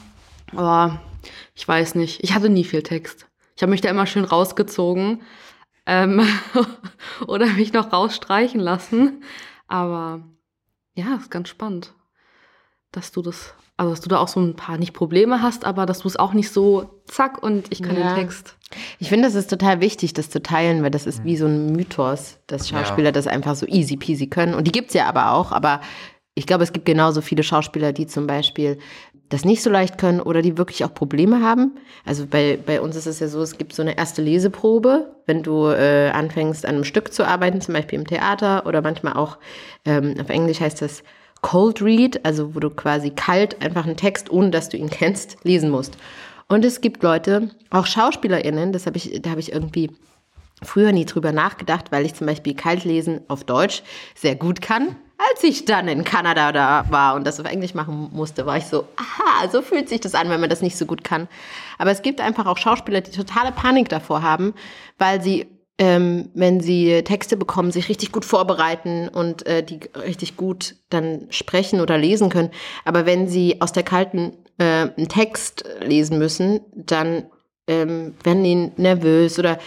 Aber 0.55 1.01
ich 1.55 1.67
weiß 1.67 1.95
nicht. 1.95 2.23
Ich 2.23 2.35
hatte 2.35 2.51
nie 2.51 2.65
viel 2.65 2.83
Text. 2.83 3.27
Ich 3.57 3.63
habe 3.63 3.71
mich 3.71 3.81
da 3.81 3.89
immer 3.91 4.07
schön 4.07 4.25
rausgezogen 4.25 5.23
ähm, 5.87 6.27
oder 7.27 7.47
mich 7.47 7.73
noch 7.73 7.93
rausstreichen 7.93 8.61
lassen. 8.61 9.25
Aber 9.67 10.21
ja, 10.95 11.15
ist 11.17 11.31
ganz 11.31 11.49
spannend, 11.49 11.95
dass 12.93 13.13
du 13.13 13.23
das, 13.23 13.55
also 13.77 13.91
dass 13.93 14.01
du 14.01 14.09
da 14.09 14.19
auch 14.19 14.29
so 14.29 14.41
ein 14.41 14.55
paar 14.57 14.79
nicht 14.79 14.93
Probleme 14.93 15.43
hast, 15.43 15.65
aber 15.65 15.87
dass 15.87 16.01
du 16.01 16.09
es 16.09 16.17
auch 16.17 16.33
nicht 16.33 16.51
so 16.51 16.91
zack 17.07 17.43
und 17.43 17.67
ich 17.71 17.83
kann 17.83 17.97
Ja. 17.97 18.15
den 18.15 18.23
Text. 18.23 18.57
Ich 18.99 19.09
finde, 19.09 19.27
das 19.29 19.35
ist 19.35 19.49
total 19.51 19.81
wichtig, 19.81 20.13
das 20.13 20.29
zu 20.31 20.43
teilen, 20.43 20.83
weil 20.83 20.91
das 20.91 21.07
ist 21.07 21.25
wie 21.25 21.37
so 21.37 21.47
ein 21.47 21.73
Mythos, 21.73 22.39
dass 22.47 22.69
Schauspieler 22.69 23.13
das 23.13 23.27
einfach 23.27 23.55
so 23.55 23.67
easy 23.67 23.97
peasy 23.97 24.27
können. 24.27 24.55
Und 24.55 24.67
die 24.67 24.73
gibt's 24.73 24.95
ja 24.95 25.07
aber 25.07 25.33
auch, 25.33 25.53
aber 25.53 25.81
ich 26.35 26.47
glaube, 26.47 26.65
es 26.65 26.73
gibt 26.73 26.85
genauso 26.87 27.21
viele 27.23 27.43
Schauspieler, 27.43 27.93
die 27.93 28.07
zum 28.07 28.27
Beispiel 28.27 28.79
das 29.31 29.45
nicht 29.45 29.63
so 29.63 29.69
leicht 29.71 29.99
können 29.99 30.21
oder 30.21 30.41
die 30.41 30.57
wirklich 30.57 30.85
auch 30.85 30.95
Probleme 30.95 31.43
haben. 31.43 31.73
Also 32.07 32.27
bei, 32.27 32.59
bei 32.65 32.81
uns 32.81 32.97
ist 32.97 33.07
es 33.07 33.21
ja 33.21 33.29
so, 33.29 33.43
es 33.43 33.59
gibt 33.59 33.75
so 33.75 33.83
eine 33.83 33.97
erste 33.99 34.23
Leseprobe, 34.23 35.15
wenn 35.27 35.43
du 35.43 35.67
äh, 35.69 36.11
anfängst, 36.11 36.65
an 36.65 36.77
einem 36.77 36.85
Stück 36.85 37.13
zu 37.13 37.27
arbeiten, 37.27 37.61
zum 37.61 37.75
Beispiel 37.75 37.99
im 37.99 38.07
Theater 38.07 38.65
oder 38.67 38.81
manchmal 38.81 39.15
auch, 39.15 39.39
ähm, 39.85 40.15
auf 40.21 40.29
Englisch 40.31 40.61
heißt 40.61 40.81
das 40.81 41.03
Cold 41.43 41.83
Read, 41.83 42.25
also 42.25 42.55
wo 42.55 42.61
du 42.61 42.71
quasi 42.71 43.11
kalt 43.11 43.63
einfach 43.63 43.85
einen 43.85 43.97
Text, 43.97 44.31
ohne 44.31 44.51
dass 44.51 44.69
du 44.69 44.77
ihn 44.77 44.91
kennst, 44.91 45.37
lesen 45.45 45.71
musst. 45.71 45.97
Und 46.49 46.65
es 46.65 46.81
gibt 46.81 47.03
Leute, 47.03 47.51
auch 47.71 47.87
SchauspielerInnen, 47.87 48.73
das 48.73 48.87
habe 48.87 48.97
ich, 48.97 49.21
da 49.21 49.31
habe 49.31 49.41
ich 49.41 49.53
irgendwie 49.53 49.91
früher 50.63 50.93
nie 50.93 51.05
drüber 51.05 51.33
nachgedacht, 51.33 51.93
weil 51.93 52.05
ich 52.07 52.15
zum 52.15 52.27
Beispiel 52.27 52.55
Kaltlesen 52.55 53.21
auf 53.29 53.45
Deutsch 53.45 53.83
sehr 54.15 54.35
gut 54.35 54.61
kann. 54.61 54.97
Als 55.31 55.43
ich 55.43 55.65
dann 55.65 55.89
in 55.89 56.05
Kanada 56.05 56.53
da 56.53 56.85
war 56.91 57.17
und 57.17 57.27
das 57.27 57.41
auf 57.41 57.47
Englisch 57.47 57.75
machen 57.75 58.11
musste, 58.13 58.47
war 58.47 58.57
ich 58.57 58.67
so, 58.67 58.87
aha, 58.97 59.49
so 59.51 59.63
fühlt 59.63 59.89
sich 59.89 60.01
das 60.01 60.15
an, 60.15 60.31
wenn 60.31 60.41
man 60.41 60.49
das 60.49 60.63
nicht 60.63 60.79
so 60.79 60.87
gut 60.87 61.03
kann. 61.03 61.29
Aber 61.77 61.91
es 61.91 62.03
gibt 62.03 62.21
einfach 62.21 62.47
auch 62.47 62.57
Schauspieler, 62.57 63.01
die 63.01 63.11
totale 63.11 63.51
Panik 63.53 63.89
davor 63.89 64.23
haben, 64.23 64.55
weil 64.97 65.21
sie, 65.21 65.47
ähm, 65.79 66.31
wenn 66.35 66.61
sie 66.61 67.03
Texte 67.05 67.37
bekommen, 67.37 67.71
sich 67.71 67.89
richtig 67.89 68.11
gut 68.11 68.25
vorbereiten 68.25 69.09
und 69.09 69.47
äh, 69.47 69.63
die 69.63 69.81
richtig 69.95 70.37
gut 70.37 70.75
dann 70.91 71.27
sprechen 71.31 71.81
oder 71.81 71.97
lesen 71.97 72.31
können. 72.31 72.51
Aber 72.85 73.07
wenn 73.07 73.29
sie 73.29 73.61
aus 73.61 73.73
der 73.73 73.85
kalten 73.85 74.33
äh, 74.59 74.89
einen 74.97 75.09
Text 75.09 75.65
lesen 75.81 76.19
müssen, 76.19 76.61
dann 76.75 77.27
ähm, 77.69 78.15
werden 78.25 78.45
die 78.45 78.73
nervös 78.77 79.39
oder 79.39 79.59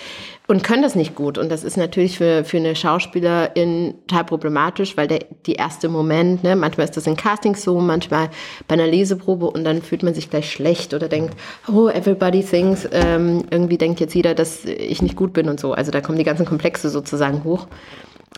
und 0.47 0.63
können 0.63 0.81
das 0.81 0.95
nicht 0.95 1.15
gut. 1.15 1.37
Und 1.37 1.49
das 1.49 1.63
ist 1.63 1.77
natürlich 1.77 2.17
für, 2.17 2.43
für 2.43 2.57
eine 2.57 2.75
Schauspielerin 2.75 3.93
total 4.07 4.25
problematisch, 4.25 4.97
weil 4.97 5.07
der 5.07 5.19
die 5.45 5.53
erste 5.53 5.87
Moment, 5.87 6.43
ne, 6.43 6.57
manchmal 6.57 6.85
ist 6.85 6.97
das 6.97 7.07
in 7.07 7.15
Castings 7.15 7.63
so, 7.63 7.79
manchmal 7.79 8.29
bei 8.67 8.73
einer 8.73 8.87
Leseprobe 8.87 9.45
und 9.45 9.63
dann 9.63 9.81
fühlt 9.81 10.03
man 10.03 10.13
sich 10.13 10.29
gleich 10.29 10.51
schlecht 10.51 10.93
oder 10.93 11.07
denkt, 11.07 11.35
oh, 11.71 11.87
everybody 11.87 12.43
thinks, 12.43 12.85
ähm, 12.91 13.45
irgendwie 13.49 13.77
denkt 13.77 14.01
jetzt 14.01 14.13
jeder, 14.13 14.35
dass 14.35 14.65
ich 14.65 15.01
nicht 15.01 15.15
gut 15.15 15.31
bin 15.31 15.47
und 15.47 15.57
so. 15.59 15.71
Also 15.71 15.89
da 15.89 16.01
kommen 16.01 16.17
die 16.17 16.25
ganzen 16.25 16.45
Komplexe 16.45 16.89
sozusagen 16.89 17.45
hoch. 17.45 17.67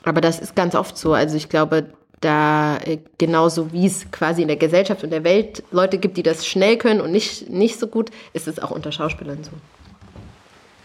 Aber 0.03 0.21
das 0.21 0.39
ist 0.39 0.55
ganz 0.55 0.75
oft 0.75 0.95
so. 0.97 1.13
Also 1.13 1.35
ich 1.35 1.49
glaube, 1.49 1.85
da 2.23 2.77
äh, 2.77 2.99
genauso 3.17 3.71
wie 3.73 3.85
es 3.85 4.09
quasi 4.11 4.41
in 4.41 4.47
der 4.47 4.57
Gesellschaft 4.57 5.03
und 5.03 5.09
der 5.09 5.23
Welt 5.23 5.63
Leute 5.71 5.97
gibt, 5.97 6.17
die 6.17 6.23
das 6.23 6.45
schnell 6.47 6.77
können 6.77 7.01
und 7.01 7.11
nicht, 7.11 7.49
nicht 7.49 7.79
so 7.79 7.87
gut, 7.87 8.09
ist 8.33 8.47
es 8.47 8.59
auch 8.59 8.71
unter 8.71 8.91
Schauspielern 8.91 9.43
so. 9.43 9.51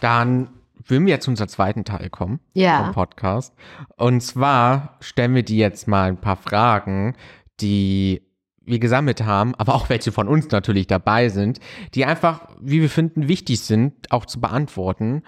Dann 0.01 0.48
würden 0.87 1.07
wir 1.07 1.14
jetzt 1.14 1.24
zu 1.24 1.31
unserem 1.31 1.48
zweiten 1.48 1.85
Teil 1.85 2.09
kommen 2.11 2.40
Ja. 2.55 2.85
vom 2.85 2.92
Podcast. 2.94 3.53
Und 3.96 4.20
zwar 4.22 4.96
stellen 5.01 5.35
wir 5.35 5.42
dir 5.42 5.59
jetzt 5.59 5.87
mal 5.88 6.09
ein 6.09 6.16
paar 6.20 6.37
Fragen, 6.37 7.14
die 7.61 8.22
wir 8.64 8.79
gesammelt 8.79 9.24
haben, 9.24 9.55
aber 9.55 9.74
auch 9.74 9.88
welche 9.88 10.12
von 10.12 10.29
uns 10.29 10.51
natürlich 10.51 10.87
dabei 10.87 11.29
sind, 11.31 11.59
die 11.94 12.05
einfach, 12.05 12.48
wie 12.61 12.81
wir 12.83 12.90
finden, 12.90 13.27
wichtig 13.29 13.61
sind, 13.61 14.11
auch 14.11 14.27
zu 14.27 14.40
beantworten, 14.40 15.22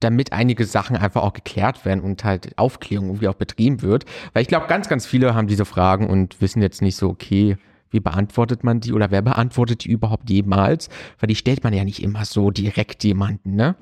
damit 0.00 0.32
einige 0.32 0.64
Sachen 0.66 0.96
einfach 0.96 1.22
auch 1.22 1.32
geklärt 1.32 1.84
werden 1.84 2.02
und 2.02 2.22
halt 2.24 2.56
Aufklärung 2.58 3.08
irgendwie 3.08 3.28
auch 3.28 3.34
betrieben 3.34 3.82
wird. 3.82 4.04
Weil 4.32 4.42
ich 4.42 4.48
glaube, 4.48 4.66
ganz, 4.66 4.88
ganz 4.88 5.06
viele 5.06 5.34
haben 5.34 5.46
diese 5.48 5.64
Fragen 5.64 6.08
und 6.08 6.40
wissen 6.40 6.60
jetzt 6.60 6.82
nicht 6.82 6.96
so, 6.96 7.08
okay, 7.08 7.56
Wie 7.90 8.00
beantwortet 8.00 8.64
man 8.64 8.80
die 8.80 8.92
oder 8.92 9.10
wer 9.10 9.22
beantwortet 9.22 9.84
die 9.84 9.90
überhaupt 9.90 10.28
jemals? 10.28 10.88
Weil 11.20 11.28
die 11.28 11.34
stellt 11.34 11.64
man 11.64 11.72
ja 11.72 11.84
nicht 11.84 12.02
immer 12.02 12.24
so 12.24 12.50
direkt 12.50 13.04
jemanden, 13.04 13.54
ne? 13.54 13.76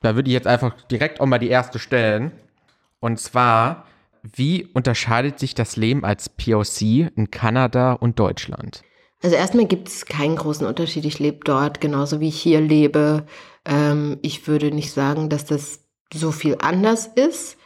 Da 0.00 0.14
würde 0.14 0.30
ich 0.30 0.34
jetzt 0.34 0.46
einfach 0.46 0.74
direkt 0.88 1.20
auch 1.20 1.26
mal 1.26 1.38
die 1.38 1.50
erste 1.50 1.78
stellen. 1.78 2.32
Und 3.00 3.20
zwar, 3.20 3.84
wie 4.22 4.64
unterscheidet 4.72 5.38
sich 5.38 5.54
das 5.54 5.76
Leben 5.76 6.04
als 6.04 6.30
POC 6.30 7.10
in 7.14 7.30
Kanada 7.30 7.92
und 7.92 8.18
Deutschland? 8.18 8.82
Also 9.22 9.36
erstmal 9.36 9.66
gibt 9.66 9.88
es 9.88 10.06
keinen 10.06 10.36
großen 10.36 10.66
Unterschied. 10.66 11.04
Ich 11.04 11.18
lebe 11.18 11.40
dort 11.44 11.82
genauso 11.82 12.20
wie 12.20 12.28
ich 12.28 12.40
hier 12.40 12.62
lebe. 12.62 13.26
Ähm, 13.66 14.18
ich 14.22 14.46
würde 14.46 14.70
nicht 14.70 14.92
sagen, 14.92 15.28
dass 15.28 15.44
das 15.44 15.80
so 16.12 16.32
viel 16.32 16.56
anders 16.60 17.06
ist. 17.06 17.56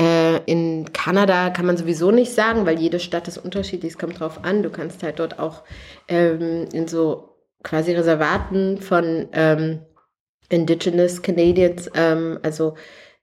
Äh, 0.00 0.38
in 0.50 0.92
Kanada 0.92 1.50
kann 1.50 1.66
man 1.66 1.76
sowieso 1.76 2.10
nicht 2.10 2.32
sagen, 2.32 2.64
weil 2.64 2.78
jede 2.78 3.00
Stadt 3.00 3.28
ist 3.28 3.38
unterschiedlich. 3.38 3.92
Es 3.92 3.98
kommt 3.98 4.20
drauf 4.20 4.44
an. 4.44 4.62
Du 4.62 4.70
kannst 4.70 5.02
halt 5.02 5.18
dort 5.18 5.38
auch 5.38 5.62
ähm, 6.08 6.68
in 6.72 6.88
so 6.88 7.36
quasi 7.62 7.92
Reservaten 7.92 8.78
von 8.80 9.28
ähm, 9.32 9.80
Indigenous 10.48 11.22
Canadians, 11.22 11.90
ähm, 11.94 12.38
also 12.42 12.74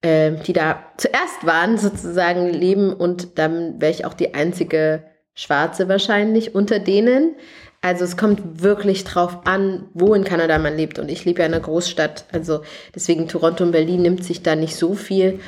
äh, 0.02 0.32
die 0.32 0.54
da 0.54 0.84
zuerst 0.98 1.46
waren, 1.46 1.78
sozusagen 1.78 2.48
leben 2.48 2.94
und 2.94 3.38
dann 3.38 3.82
wäre 3.82 3.92
ich 3.92 4.06
auch 4.06 4.14
die 4.14 4.34
einzige 4.34 5.04
Schwarze 5.34 5.88
wahrscheinlich 5.90 6.56
unter 6.56 6.80
denen. 6.80 7.36
Also 7.82 8.04
es 8.04 8.18
kommt 8.18 8.62
wirklich 8.62 9.06
drauf 9.06 9.46
an, 9.46 9.86
wo 9.94 10.14
in 10.14 10.26
Kanada 10.26 10.58
man 10.58 10.76
lebt. 10.76 11.00
Und 11.00 11.10
ich 11.10 11.24
lebe 11.26 11.40
ja 11.40 11.46
in 11.46 11.54
einer 11.54 11.64
Großstadt. 11.64 12.26
Also 12.32 12.62
deswegen 12.94 13.28
Toronto 13.28 13.64
und 13.64 13.72
Berlin 13.72 14.02
nimmt 14.02 14.24
sich 14.24 14.44
da 14.44 14.56
nicht 14.56 14.76
so 14.76 14.96
viel. 14.96 15.40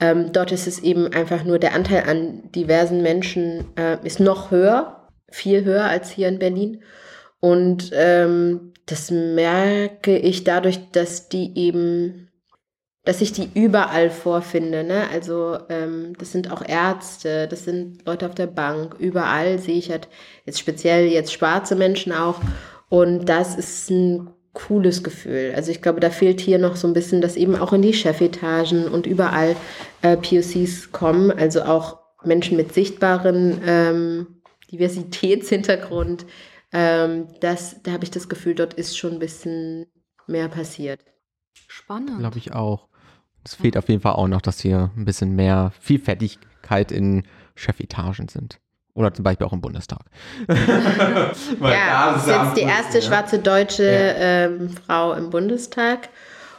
Ähm, 0.00 0.32
dort 0.32 0.52
ist 0.52 0.66
es 0.66 0.80
eben 0.80 1.12
einfach 1.12 1.44
nur 1.44 1.58
der 1.58 1.74
Anteil 1.74 2.04
an 2.08 2.50
diversen 2.52 3.02
Menschen 3.02 3.64
äh, 3.76 3.98
ist 4.04 4.20
noch 4.20 4.50
höher, 4.50 5.08
viel 5.30 5.64
höher 5.64 5.84
als 5.84 6.10
hier 6.10 6.28
in 6.28 6.38
Berlin. 6.38 6.82
Und 7.40 7.90
ähm, 7.92 8.72
das 8.86 9.10
merke 9.10 10.16
ich 10.16 10.44
dadurch, 10.44 10.90
dass 10.92 11.28
die 11.28 11.56
eben, 11.56 12.25
dass 13.06 13.20
ich 13.20 13.32
die 13.32 13.48
überall 13.54 14.10
vorfinde. 14.10 14.84
Ne? 14.84 15.04
Also 15.12 15.58
ähm, 15.68 16.14
das 16.18 16.32
sind 16.32 16.50
auch 16.50 16.60
Ärzte, 16.66 17.46
das 17.48 17.64
sind 17.64 18.04
Leute 18.04 18.26
auf 18.26 18.34
der 18.34 18.48
Bank, 18.48 18.96
überall 18.98 19.58
sehe 19.58 19.78
ich 19.78 19.90
halt 19.90 20.08
jetzt 20.44 20.58
speziell 20.58 21.06
jetzt 21.06 21.32
schwarze 21.32 21.76
Menschen 21.76 22.12
auch. 22.12 22.40
Und 22.88 23.26
das 23.26 23.56
ist 23.56 23.90
ein 23.90 24.28
cooles 24.52 25.04
Gefühl. 25.04 25.52
Also 25.54 25.70
ich 25.70 25.82
glaube, 25.82 26.00
da 26.00 26.10
fehlt 26.10 26.40
hier 26.40 26.58
noch 26.58 26.74
so 26.74 26.88
ein 26.88 26.94
bisschen, 26.94 27.20
dass 27.20 27.36
eben 27.36 27.54
auch 27.56 27.72
in 27.72 27.82
die 27.82 27.92
Chefetagen 27.92 28.88
und 28.88 29.06
überall 29.06 29.54
äh, 30.02 30.16
POCs 30.16 30.90
kommen, 30.90 31.30
also 31.30 31.62
auch 31.62 31.98
Menschen 32.24 32.56
mit 32.56 32.74
sichtbaren 32.74 33.60
ähm, 33.64 34.26
Diversitätshintergrund, 34.72 36.26
ähm, 36.72 37.28
das, 37.40 37.82
da 37.84 37.92
habe 37.92 38.02
ich 38.02 38.10
das 38.10 38.28
Gefühl, 38.28 38.56
dort 38.56 38.74
ist 38.74 38.98
schon 38.98 39.12
ein 39.12 39.18
bisschen 39.20 39.86
mehr 40.26 40.48
passiert. 40.48 41.00
Spannend. 41.68 42.18
Glaube 42.18 42.38
ich 42.38 42.52
auch. 42.52 42.88
Es 43.46 43.54
fehlt 43.54 43.76
auf 43.76 43.88
jeden 43.88 44.00
Fall 44.00 44.14
auch 44.14 44.26
noch, 44.26 44.40
dass 44.40 44.58
hier 44.58 44.90
ein 44.96 45.04
bisschen 45.04 45.36
mehr 45.36 45.70
Vielfältigkeit 45.80 46.90
in 46.90 47.22
Chefetagen 47.54 48.26
sind. 48.26 48.58
Oder 48.92 49.14
zum 49.14 49.22
Beispiel 49.22 49.46
auch 49.46 49.52
im 49.52 49.60
Bundestag. 49.60 50.00
ja, 50.48 52.12
das 52.12 52.26
ist 52.26 52.28
jetzt 52.28 52.56
die 52.56 52.62
erste 52.62 53.02
schwarze 53.02 53.38
deutsche 53.38 53.84
ja. 53.84 54.46
ähm, 54.46 54.70
Frau 54.70 55.12
im 55.12 55.30
Bundestag 55.30 56.08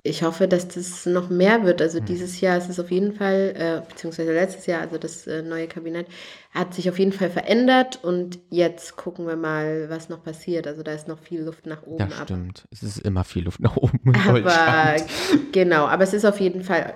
ich 0.08 0.24
hoffe, 0.24 0.48
dass 0.48 0.68
das 0.68 1.06
noch 1.06 1.30
mehr 1.30 1.64
wird. 1.64 1.82
Also 1.82 2.00
mhm. 2.00 2.06
dieses 2.06 2.42
Jahr 2.42 2.58
ist 2.58 2.70
es 2.70 2.80
auf 2.80 2.92
jeden 2.92 3.14
Fall, 3.14 3.54
äh, 3.56 3.90
beziehungsweise 3.90 4.34
letztes 4.34 4.66
Jahr, 4.66 4.82
also 4.82 4.98
das 4.98 5.28
äh, 5.28 5.42
neue 5.42 5.68
Kabinett, 5.68 6.08
hat 6.52 6.74
sich 6.74 6.90
auf 6.90 6.98
jeden 6.98 7.12
Fall 7.12 7.30
verändert 7.30 8.00
und 8.04 8.40
jetzt 8.50 8.96
gucken 8.96 9.28
wir 9.28 9.36
mal, 9.36 9.90
was 9.90 10.10
noch 10.10 10.24
passiert. 10.24 10.66
Also 10.66 10.82
da 10.82 10.94
ist 10.94 11.08
noch 11.08 11.20
viel 11.20 11.42
Luft 11.42 11.66
nach 11.66 11.84
oben. 11.84 12.10
Das 12.10 12.24
stimmt. 12.24 12.68
Es 12.72 12.84
ist 12.84 13.00
immer 13.00 13.24
viel 13.24 13.44
Luft 13.44 13.60
nach 13.60 13.78
oben. 13.78 14.00
aber 14.28 14.96
genau, 15.52 15.86
aber 15.86 16.04
es 16.04 16.14
ist 16.14 16.26
auf 16.26 16.40
jeden 16.40 16.64
Fall 16.64 16.96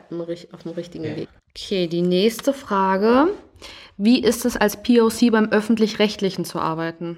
auf 0.52 0.64
dem 0.64 0.72
richtigen 0.72 1.04
Weg. 1.04 1.28
Okay, 1.56 1.88
die 1.88 2.02
nächste 2.02 2.54
Frage. 2.54 3.28
Wie 3.98 4.24
ist 4.24 4.46
es 4.46 4.58
als 4.58 4.82
POC 4.82 5.32
beim 5.32 5.50
öffentlich-rechtlichen 5.50 6.46
zu 6.46 6.60
arbeiten? 6.60 7.18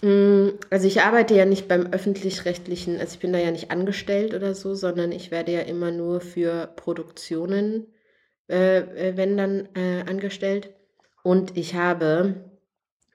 Mm, 0.00 0.50
also 0.70 0.86
ich 0.86 1.02
arbeite 1.02 1.34
ja 1.34 1.44
nicht 1.44 1.68
beim 1.68 1.88
öffentlich-rechtlichen, 1.88 2.98
also 3.00 3.14
ich 3.14 3.18
bin 3.18 3.32
da 3.32 3.38
ja 3.38 3.50
nicht 3.50 3.70
angestellt 3.70 4.34
oder 4.34 4.54
so, 4.54 4.74
sondern 4.74 5.12
ich 5.12 5.30
werde 5.30 5.52
ja 5.52 5.60
immer 5.60 5.90
nur 5.90 6.20
für 6.20 6.68
Produktionen, 6.76 7.86
äh, 8.48 8.78
äh, 8.78 9.16
wenn 9.16 9.36
dann, 9.36 9.68
äh, 9.74 10.08
angestellt. 10.08 10.70
Und 11.22 11.56
ich 11.56 11.74
habe 11.74 12.34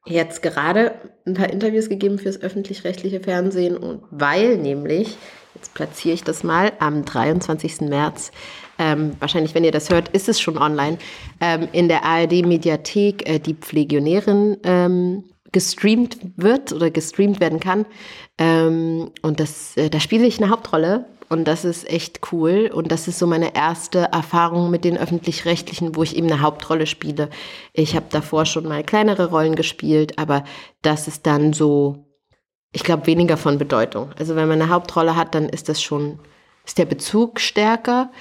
jetzt 0.06 0.42
gerade 0.42 0.96
ein 1.26 1.36
paar 1.36 1.50
Interviews 1.50 1.88
gegeben 1.88 2.20
fürs 2.20 2.42
öffentlich-rechtliche 2.42 3.22
Fernsehen 3.22 3.78
und 3.78 4.04
weil 4.12 4.58
nämlich, 4.58 5.18
jetzt 5.56 5.74
platziere 5.74 6.16
ich 6.16 6.24
das 6.24 6.44
mal, 6.44 6.74
am 6.80 7.06
23. 7.06 7.82
März, 7.82 8.32
ähm, 8.78 9.16
wahrscheinlich, 9.20 9.56
wenn 9.56 9.64
ihr 9.64 9.72
das 9.72 9.90
hört, 9.90 10.10
ist 10.10 10.28
es 10.28 10.42
schon 10.42 10.58
online, 10.58 10.98
ähm, 11.40 11.70
in 11.72 11.88
der 11.88 12.04
ARD-Mediathek 12.04 13.30
äh, 13.30 13.40
die 13.40 13.54
Pflegionärin 13.54 14.58
ähm, 14.64 15.24
gestreamt 15.54 16.18
wird 16.36 16.74
oder 16.74 16.92
gestreamt 16.92 17.40
werden 17.40 17.62
kann. 17.62 17.86
Ähm, 18.38 19.12
und 19.22 19.40
das, 19.40 19.78
äh, 19.78 19.90
da 19.90 20.02
spiele 20.02 20.26
ich 20.26 20.42
eine 20.42 20.52
Hauptrolle 20.52 21.06
und 21.30 21.46
das 21.46 21.66
ist 21.66 21.90
echt 21.90 22.32
cool. 22.32 22.70
Und 22.72 22.92
das 22.92 23.08
ist 23.08 23.18
so 23.18 23.26
meine 23.26 23.56
erste 23.56 24.00
Erfahrung 24.12 24.70
mit 24.70 24.84
den 24.84 24.98
öffentlich-rechtlichen, 24.98 25.96
wo 25.96 26.04
ich 26.04 26.16
eben 26.16 26.28
eine 26.28 26.42
Hauptrolle 26.42 26.86
spiele. 26.86 27.30
Ich 27.74 27.96
habe 27.96 28.06
davor 28.10 28.46
schon 28.46 28.68
mal 28.68 28.84
kleinere 28.84 29.30
Rollen 29.30 29.56
gespielt, 29.56 30.20
aber 30.20 30.44
das 30.82 31.08
ist 31.08 31.26
dann 31.26 31.54
so, 31.54 32.06
ich 32.72 32.84
glaube, 32.84 33.08
weniger 33.08 33.38
von 33.38 33.58
Bedeutung. 33.58 34.12
Also 34.20 34.36
wenn 34.36 34.48
man 34.48 34.62
eine 34.62 34.72
Hauptrolle 34.72 35.16
hat, 35.16 35.34
dann 35.34 35.50
ist 35.50 35.70
das 35.70 35.82
schon, 35.82 36.20
ist 36.66 36.78
der 36.78 36.86
Bezug 36.86 37.40
stärker. 37.40 38.12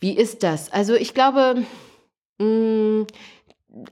Wie 0.00 0.16
ist 0.16 0.42
das? 0.42 0.72
Also 0.72 0.94
ich 0.94 1.14
glaube, 1.14 1.64
mh, 2.38 2.46
mm, 2.46 3.06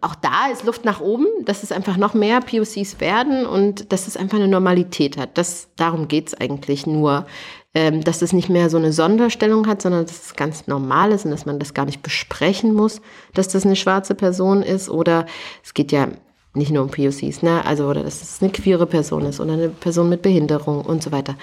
auch 0.00 0.14
da 0.16 0.48
ist 0.52 0.64
Luft 0.64 0.84
nach 0.84 1.00
oben, 1.00 1.26
dass 1.44 1.62
es 1.62 1.70
einfach 1.70 1.96
noch 1.96 2.14
mehr 2.14 2.40
POCs 2.40 3.00
werden 3.00 3.46
und 3.46 3.92
dass 3.92 4.08
es 4.08 4.16
einfach 4.16 4.38
eine 4.38 4.48
Normalität 4.48 5.16
hat. 5.16 5.38
Das, 5.38 5.68
darum 5.76 6.08
geht 6.08 6.28
es 6.28 6.34
eigentlich 6.34 6.86
nur, 6.86 7.26
ähm, 7.74 8.02
dass 8.02 8.22
es 8.22 8.32
nicht 8.32 8.48
mehr 8.48 8.70
so 8.70 8.76
eine 8.76 8.92
Sonderstellung 8.92 9.66
hat, 9.66 9.80
sondern 9.82 10.04
dass 10.04 10.26
es 10.26 10.34
ganz 10.34 10.66
normal 10.66 11.12
ist 11.12 11.24
und 11.24 11.30
dass 11.30 11.46
man 11.46 11.58
das 11.58 11.74
gar 11.74 11.84
nicht 11.84 12.02
besprechen 12.02 12.74
muss, 12.74 13.00
dass 13.34 13.48
das 13.48 13.64
eine 13.64 13.76
schwarze 13.76 14.14
Person 14.14 14.62
ist 14.62 14.88
oder 14.88 15.26
es 15.62 15.74
geht 15.74 15.92
ja 15.92 16.08
nicht 16.54 16.72
nur 16.72 16.82
um 16.82 16.90
POCs, 16.90 17.42
ne? 17.42 17.64
Also 17.64 17.86
oder 17.86 18.02
dass 18.02 18.20
es 18.20 18.42
eine 18.42 18.50
queere 18.50 18.86
Person 18.86 19.26
ist 19.26 19.38
oder 19.38 19.52
eine 19.52 19.68
Person 19.68 20.08
mit 20.08 20.22
Behinderung 20.22 20.80
und 20.80 21.02
so 21.04 21.12
weiter. 21.12 21.36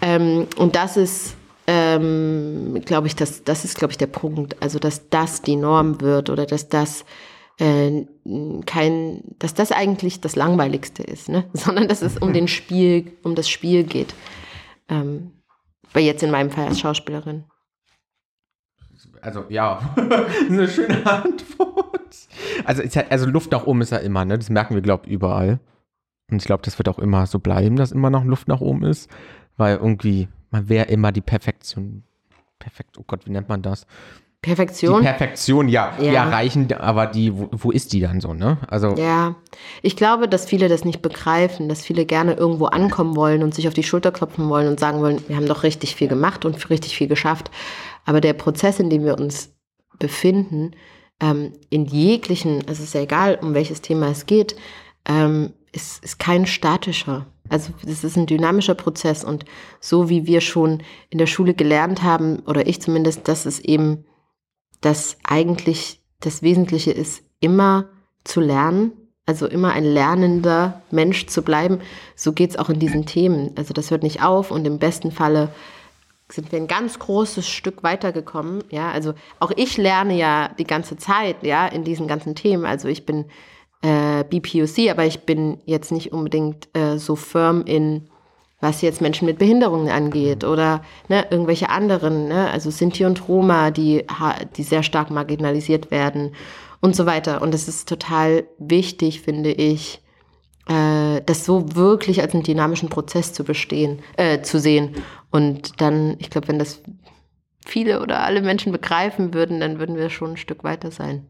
Ähm, 0.00 0.46
und 0.56 0.74
das 0.74 0.96
ist 0.96 1.34
ähm, 1.66 2.80
glaube 2.84 3.06
ich, 3.06 3.16
das, 3.16 3.42
das 3.42 3.64
ist, 3.64 3.78
glaube 3.78 3.92
ich, 3.92 3.98
der 3.98 4.06
Punkt. 4.06 4.56
Also, 4.60 4.78
dass 4.78 5.08
das 5.08 5.40
die 5.40 5.56
Norm 5.56 6.00
wird 6.02 6.28
oder 6.28 6.44
dass 6.44 6.68
das 6.68 7.06
äh, 7.58 8.04
kein, 8.66 9.22
dass 9.38 9.54
das 9.54 9.72
eigentlich 9.72 10.20
das 10.20 10.36
Langweiligste 10.36 11.02
ist, 11.02 11.28
ne? 11.28 11.44
sondern 11.52 11.88
dass 11.88 12.02
es 12.02 12.18
um 12.18 12.32
den 12.32 12.48
Spiel, 12.48 13.12
um 13.22 13.34
das 13.34 13.48
Spiel 13.48 13.84
geht. 13.84 14.14
Ähm, 14.88 15.32
weil 15.92 16.04
jetzt 16.04 16.22
in 16.22 16.30
meinem 16.30 16.50
Fall 16.50 16.66
als 16.66 16.80
Schauspielerin. 16.80 17.44
Also 19.20 19.44
ja, 19.48 19.94
eine 20.48 20.68
schöne 20.68 21.06
Antwort. 21.06 21.94
Also, 22.64 22.82
also 23.08 23.26
Luft 23.26 23.52
nach 23.52 23.66
oben 23.66 23.80
ist 23.80 23.90
ja 23.90 23.98
immer, 23.98 24.24
ne? 24.24 24.36
Das 24.36 24.50
merken 24.50 24.74
wir, 24.74 24.82
glaube 24.82 25.06
ich, 25.06 25.12
überall. 25.12 25.60
Und 26.30 26.38
ich 26.38 26.46
glaube, 26.46 26.62
das 26.62 26.78
wird 26.78 26.88
auch 26.88 26.98
immer 26.98 27.26
so 27.26 27.38
bleiben, 27.38 27.76
dass 27.76 27.92
immer 27.92 28.10
noch 28.10 28.24
Luft 28.24 28.48
nach 28.48 28.60
oben 28.60 28.84
ist. 28.84 29.10
Weil 29.56 29.76
irgendwie, 29.76 30.28
man 30.50 30.68
wäre 30.68 30.86
immer 30.86 31.12
die 31.12 31.20
Perfektion. 31.20 32.02
Perfekt, 32.58 32.98
oh 32.98 33.04
Gott, 33.06 33.26
wie 33.26 33.30
nennt 33.30 33.48
man 33.48 33.62
das? 33.62 33.86
Perfektion. 34.44 35.00
Die 35.00 35.06
Perfektion, 35.06 35.68
ja, 35.68 35.94
ja. 35.98 36.12
erreichen, 36.12 36.70
aber 36.74 37.06
die, 37.06 37.34
wo, 37.34 37.48
wo, 37.50 37.70
ist 37.70 37.94
die 37.94 38.00
dann 38.00 38.20
so, 38.20 38.34
ne? 38.34 38.58
Also. 38.68 38.94
Ja, 38.96 39.36
ich 39.80 39.96
glaube, 39.96 40.28
dass 40.28 40.44
viele 40.44 40.68
das 40.68 40.84
nicht 40.84 41.00
begreifen, 41.00 41.70
dass 41.70 41.82
viele 41.82 42.04
gerne 42.04 42.34
irgendwo 42.34 42.66
ankommen 42.66 43.16
wollen 43.16 43.42
und 43.42 43.54
sich 43.54 43.68
auf 43.68 43.74
die 43.74 43.82
Schulter 43.82 44.12
klopfen 44.12 44.50
wollen 44.50 44.68
und 44.68 44.78
sagen 44.78 45.00
wollen, 45.00 45.22
wir 45.28 45.36
haben 45.36 45.48
doch 45.48 45.62
richtig 45.62 45.96
viel 45.96 46.08
gemacht 46.08 46.44
und 46.44 46.68
richtig 46.68 46.94
viel 46.94 47.08
geschafft. 47.08 47.50
Aber 48.04 48.20
der 48.20 48.34
Prozess, 48.34 48.78
in 48.80 48.90
dem 48.90 49.04
wir 49.04 49.18
uns 49.18 49.54
befinden, 49.98 50.72
ähm, 51.20 51.54
in 51.70 51.86
jeglichen, 51.86 52.60
also 52.68 52.82
es 52.82 52.88
ist 52.88 52.94
ja 52.94 53.00
egal, 53.00 53.38
um 53.40 53.54
welches 53.54 53.80
Thema 53.80 54.10
es 54.10 54.26
geht, 54.26 54.56
ähm, 55.08 55.54
ist, 55.72 56.04
ist 56.04 56.18
kein 56.18 56.46
statischer. 56.46 57.24
Also 57.48 57.72
das 57.82 58.04
ist 58.04 58.16
ein 58.18 58.26
dynamischer 58.26 58.74
Prozess 58.74 59.24
und 59.24 59.46
so 59.80 60.10
wie 60.10 60.26
wir 60.26 60.42
schon 60.42 60.82
in 61.08 61.16
der 61.16 61.26
Schule 61.26 61.54
gelernt 61.54 62.02
haben, 62.02 62.40
oder 62.40 62.66
ich 62.66 62.82
zumindest, 62.82 63.26
dass 63.26 63.46
es 63.46 63.58
eben 63.60 64.04
dass 64.84 65.16
eigentlich 65.24 66.00
das 66.20 66.42
Wesentliche 66.42 66.92
ist, 66.92 67.22
immer 67.40 67.86
zu 68.24 68.40
lernen, 68.40 68.92
also 69.26 69.46
immer 69.46 69.72
ein 69.72 69.84
lernender 69.84 70.82
Mensch 70.90 71.26
zu 71.26 71.42
bleiben. 71.42 71.80
So 72.14 72.32
geht 72.32 72.50
es 72.50 72.56
auch 72.56 72.68
in 72.68 72.78
diesen 72.78 73.06
Themen. 73.06 73.52
Also 73.56 73.72
das 73.72 73.90
hört 73.90 74.02
nicht 74.02 74.22
auf 74.22 74.50
und 74.50 74.66
im 74.66 74.78
besten 74.78 75.10
Falle 75.10 75.48
sind 76.28 76.52
wir 76.52 76.58
ein 76.58 76.66
ganz 76.66 76.98
großes 76.98 77.48
Stück 77.48 77.82
weitergekommen. 77.82 78.64
Ja, 78.70 78.90
also 78.90 79.14
auch 79.40 79.52
ich 79.56 79.76
lerne 79.76 80.16
ja 80.16 80.50
die 80.58 80.64
ganze 80.66 80.96
Zeit, 80.96 81.36
ja, 81.42 81.66
in 81.66 81.84
diesen 81.84 82.06
ganzen 82.06 82.34
Themen. 82.34 82.64
Also 82.66 82.88
ich 82.88 83.06
bin 83.06 83.26
äh, 83.82 84.24
BPOC, 84.24 84.90
aber 84.90 85.04
ich 85.04 85.20
bin 85.20 85.58
jetzt 85.64 85.92
nicht 85.92 86.12
unbedingt 86.12 86.68
äh, 86.74 86.98
so 86.98 87.16
firm 87.16 87.62
in, 87.66 88.08
was 88.60 88.80
jetzt 88.82 89.00
Menschen 89.00 89.26
mit 89.26 89.38
Behinderungen 89.38 89.88
angeht 89.88 90.44
oder 90.44 90.82
ne, 91.08 91.26
irgendwelche 91.30 91.68
anderen, 91.68 92.28
ne, 92.28 92.50
also 92.50 92.70
Sinti 92.70 93.04
und 93.04 93.28
Roma, 93.28 93.70
die, 93.70 94.04
die 94.56 94.62
sehr 94.62 94.82
stark 94.82 95.10
marginalisiert 95.10 95.90
werden 95.90 96.32
und 96.80 96.96
so 96.96 97.06
weiter. 97.06 97.42
Und 97.42 97.54
es 97.54 97.68
ist 97.68 97.88
total 97.88 98.44
wichtig, 98.58 99.20
finde 99.20 99.52
ich, 99.52 100.00
äh, 100.66 101.20
das 101.26 101.44
so 101.44 101.74
wirklich 101.74 102.22
als 102.22 102.34
einen 102.34 102.42
dynamischen 102.42 102.88
Prozess 102.88 103.32
zu 103.32 103.44
bestehen, 103.44 104.00
äh, 104.16 104.40
zu 104.42 104.58
sehen. 104.58 104.96
Und 105.30 105.80
dann, 105.80 106.16
ich 106.18 106.30
glaube, 106.30 106.48
wenn 106.48 106.58
das 106.58 106.80
viele 107.64 108.00
oder 108.00 108.20
alle 108.20 108.42
Menschen 108.42 108.72
begreifen 108.72 109.34
würden, 109.34 109.60
dann 109.60 109.78
würden 109.78 109.96
wir 109.96 110.10
schon 110.10 110.32
ein 110.32 110.36
Stück 110.36 110.64
weiter 110.64 110.90
sein. 110.90 111.26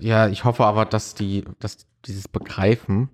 Ja, 0.00 0.28
ich 0.28 0.44
hoffe 0.44 0.64
aber, 0.64 0.84
dass 0.86 1.14
die, 1.14 1.44
dass 1.58 1.86
dieses 2.06 2.28
Begreifen 2.28 3.10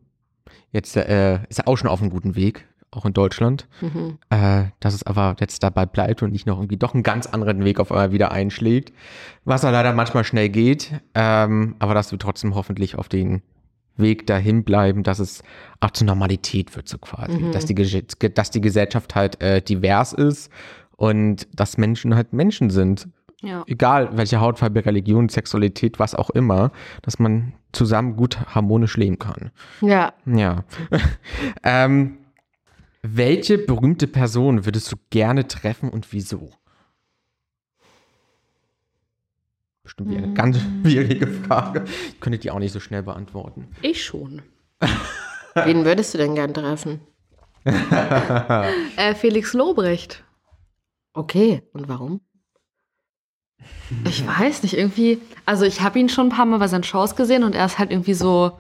jetzt 0.73 0.97
äh, 0.97 1.41
ist 1.49 1.59
ja 1.59 1.67
auch 1.67 1.77
schon 1.77 1.89
auf 1.89 2.01
einem 2.01 2.11
guten 2.11 2.37
Weg, 2.37 2.67
auch 2.93 3.05
in 3.05 3.13
Deutschland, 3.13 3.69
mhm. 3.81 4.19
äh, 4.31 4.65
dass 4.81 4.95
es 4.95 5.05
aber 5.05 5.37
jetzt 5.39 5.63
dabei 5.63 5.87
bleibt 5.87 6.23
und 6.23 6.33
nicht 6.33 6.47
noch 6.47 6.59
irgendwie 6.59 6.77
doch 6.77 6.95
einen 6.95 7.03
ganz 7.03 7.27
anderen 7.27 7.65
Weg 7.65 7.79
auf 7.79 7.93
einmal 7.93 8.13
wieder 8.13 8.33
einschlägt, 8.33 8.93
was 9.45 9.63
ja 9.63 9.71
leider 9.71 9.93
manchmal 9.93 10.25
schnell 10.25 10.49
geht, 10.49 10.93
ähm, 11.15 11.77
aber 11.79 11.95
dass 11.95 12.11
wir 12.11 12.19
trotzdem 12.19 12.55
hoffentlich 12.55 12.97
auf 12.97 13.09
den 13.09 13.43
Weg 13.97 14.27
dahin 14.27 14.65
bleiben, 14.65 15.03
dass 15.03 15.19
es 15.19 15.43
auch 15.79 15.91
zur 15.91 16.07
Normalität 16.07 16.75
wird, 16.75 16.89
so 16.89 16.99
quasi, 16.99 17.39
mhm. 17.39 17.53
dass, 17.53 17.67
die, 17.67 17.75
dass 18.35 18.51
die 18.51 18.61
Gesellschaft 18.61 19.15
halt 19.15 19.41
äh, 19.41 19.63
divers 19.63 20.13
ist 20.13 20.51
und 20.97 21.47
dass 21.55 21.79
Menschen 21.79 22.15
halt 22.15 22.33
Menschen 22.33 22.71
sind 22.71 23.09
ja. 23.43 23.65
Egal 23.67 24.11
welche 24.13 24.41
Hautfarbe, 24.41 24.85
Religion, 24.85 25.29
Sexualität, 25.29 25.99
was 25.99 26.15
auch 26.15 26.31
immer, 26.31 26.73
dass 27.03 27.19
man 27.19 27.55
zusammen 27.73 28.17
gut 28.17 28.39
harmonisch 28.55 28.97
leben 28.97 29.19
kann. 29.19 29.51
Ja. 29.81 30.13
Ja. 30.27 30.65
ähm, 31.63 32.19
welche 33.03 33.59
berühmte 33.59 34.07
Person 34.07 34.65
würdest 34.65 34.93
du 34.93 34.97
gerne 35.11 35.49
treffen 35.49 35.89
und 35.91 36.13
wieso? 36.13 36.51
Bestimmt 39.83 40.17
eine 40.17 40.35
ganz 40.35 40.59
schwierige 40.83 41.27
Frage. 41.27 41.85
Ich 42.13 42.21
könnte 42.21 42.39
die 42.39 42.51
auch 42.51 42.59
nicht 42.59 42.73
so 42.73 42.81
schnell 42.81 43.03
beantworten. 43.03 43.69
Ich 43.83 44.05
schon. 44.05 44.43
Wen 45.55 45.85
würdest 45.85 46.15
du 46.15 46.19
denn 46.19 46.35
gern 46.35 46.55
treffen? 46.55 47.01
äh, 47.65 49.15
Felix 49.15 49.53
Lobrecht. 49.53 50.25
Okay, 51.13 51.63
und 51.73 51.89
warum? 51.89 52.21
Ich 54.05 54.27
weiß 54.27 54.63
nicht, 54.63 54.75
irgendwie. 54.75 55.21
Also, 55.45 55.65
ich 55.65 55.81
habe 55.81 55.99
ihn 55.99 56.09
schon 56.09 56.29
ein 56.29 56.33
paar 56.33 56.47
Mal 56.47 56.59
bei 56.59 56.69
seinen 56.69 56.85
Shows 56.85 57.17
gesehen 57.17 57.43
und 57.43 57.55
er 57.55 57.67
ist 57.67 57.79
halt 57.79 57.91
irgendwie 57.91 58.15
so. 58.15 58.59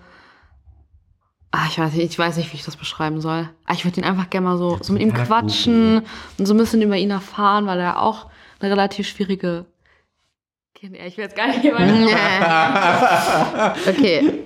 Ah, 1.52 1.66
ich 1.68 1.78
weiß 1.78 1.94
nicht, 1.94 2.12
ich 2.12 2.18
weiß 2.18 2.36
nicht, 2.36 2.52
wie 2.52 2.56
ich 2.56 2.64
das 2.64 2.76
beschreiben 2.76 3.20
soll. 3.20 3.48
Ah, 3.66 3.72
ich 3.72 3.84
würde 3.84 4.00
ihn 4.00 4.04
einfach 4.04 4.30
gerne 4.30 4.46
mal 4.46 4.56
so, 4.56 4.78
so 4.80 4.92
mit 4.92 5.02
ihm 5.02 5.12
quatschen 5.12 6.02
und 6.38 6.46
so 6.46 6.54
ein 6.54 6.58
bisschen 6.58 6.80
über 6.80 6.96
ihn 6.96 7.10
erfahren, 7.10 7.66
weil 7.66 7.80
er 7.80 8.00
auch 8.00 8.28
eine 8.60 8.70
relativ 8.70 9.08
schwierige. 9.08 9.66
Ich 10.80 11.16
will 11.16 11.24
jetzt 11.24 11.34
gar 11.36 11.48
nicht 11.48 11.64
Okay. 13.88 14.44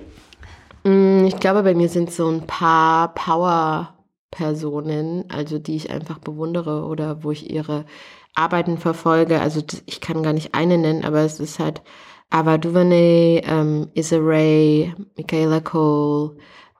Mm, 0.83 1.25
ich 1.25 1.39
glaube, 1.39 1.63
bei 1.63 1.73
mir 1.73 1.89
sind 1.89 2.11
so 2.11 2.27
ein 2.27 2.45
paar 2.45 3.13
Power-Personen, 3.13 5.25
also 5.29 5.59
die 5.59 5.77
ich 5.77 5.91
einfach 5.91 6.17
bewundere 6.17 6.83
oder 6.85 7.23
wo 7.23 7.31
ich 7.31 7.49
ihre 7.51 7.85
Arbeiten 8.33 8.77
verfolge. 8.77 9.39
Also 9.39 9.61
ich 9.85 10.01
kann 10.01 10.23
gar 10.23 10.33
nicht 10.33 10.53
eine 10.53 10.77
nennen, 10.77 11.05
aber 11.05 11.19
es 11.19 11.39
ist 11.39 11.59
halt 11.59 11.81
Ava 12.29 12.57
DuVernay, 12.57 13.41
ähm, 13.45 13.89
Issa 13.93 14.17
Rae, 14.19 14.93
Michaela 15.15 15.61
Cole, 15.61 16.35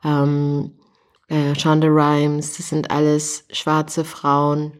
ähm, 0.06 0.72
äh, 1.28 1.56
Shonda 1.56 1.88
Rhimes. 1.88 2.58
Das 2.58 2.70
sind 2.70 2.92
alles 2.92 3.46
schwarze 3.52 4.06
Frauen. 4.06 4.74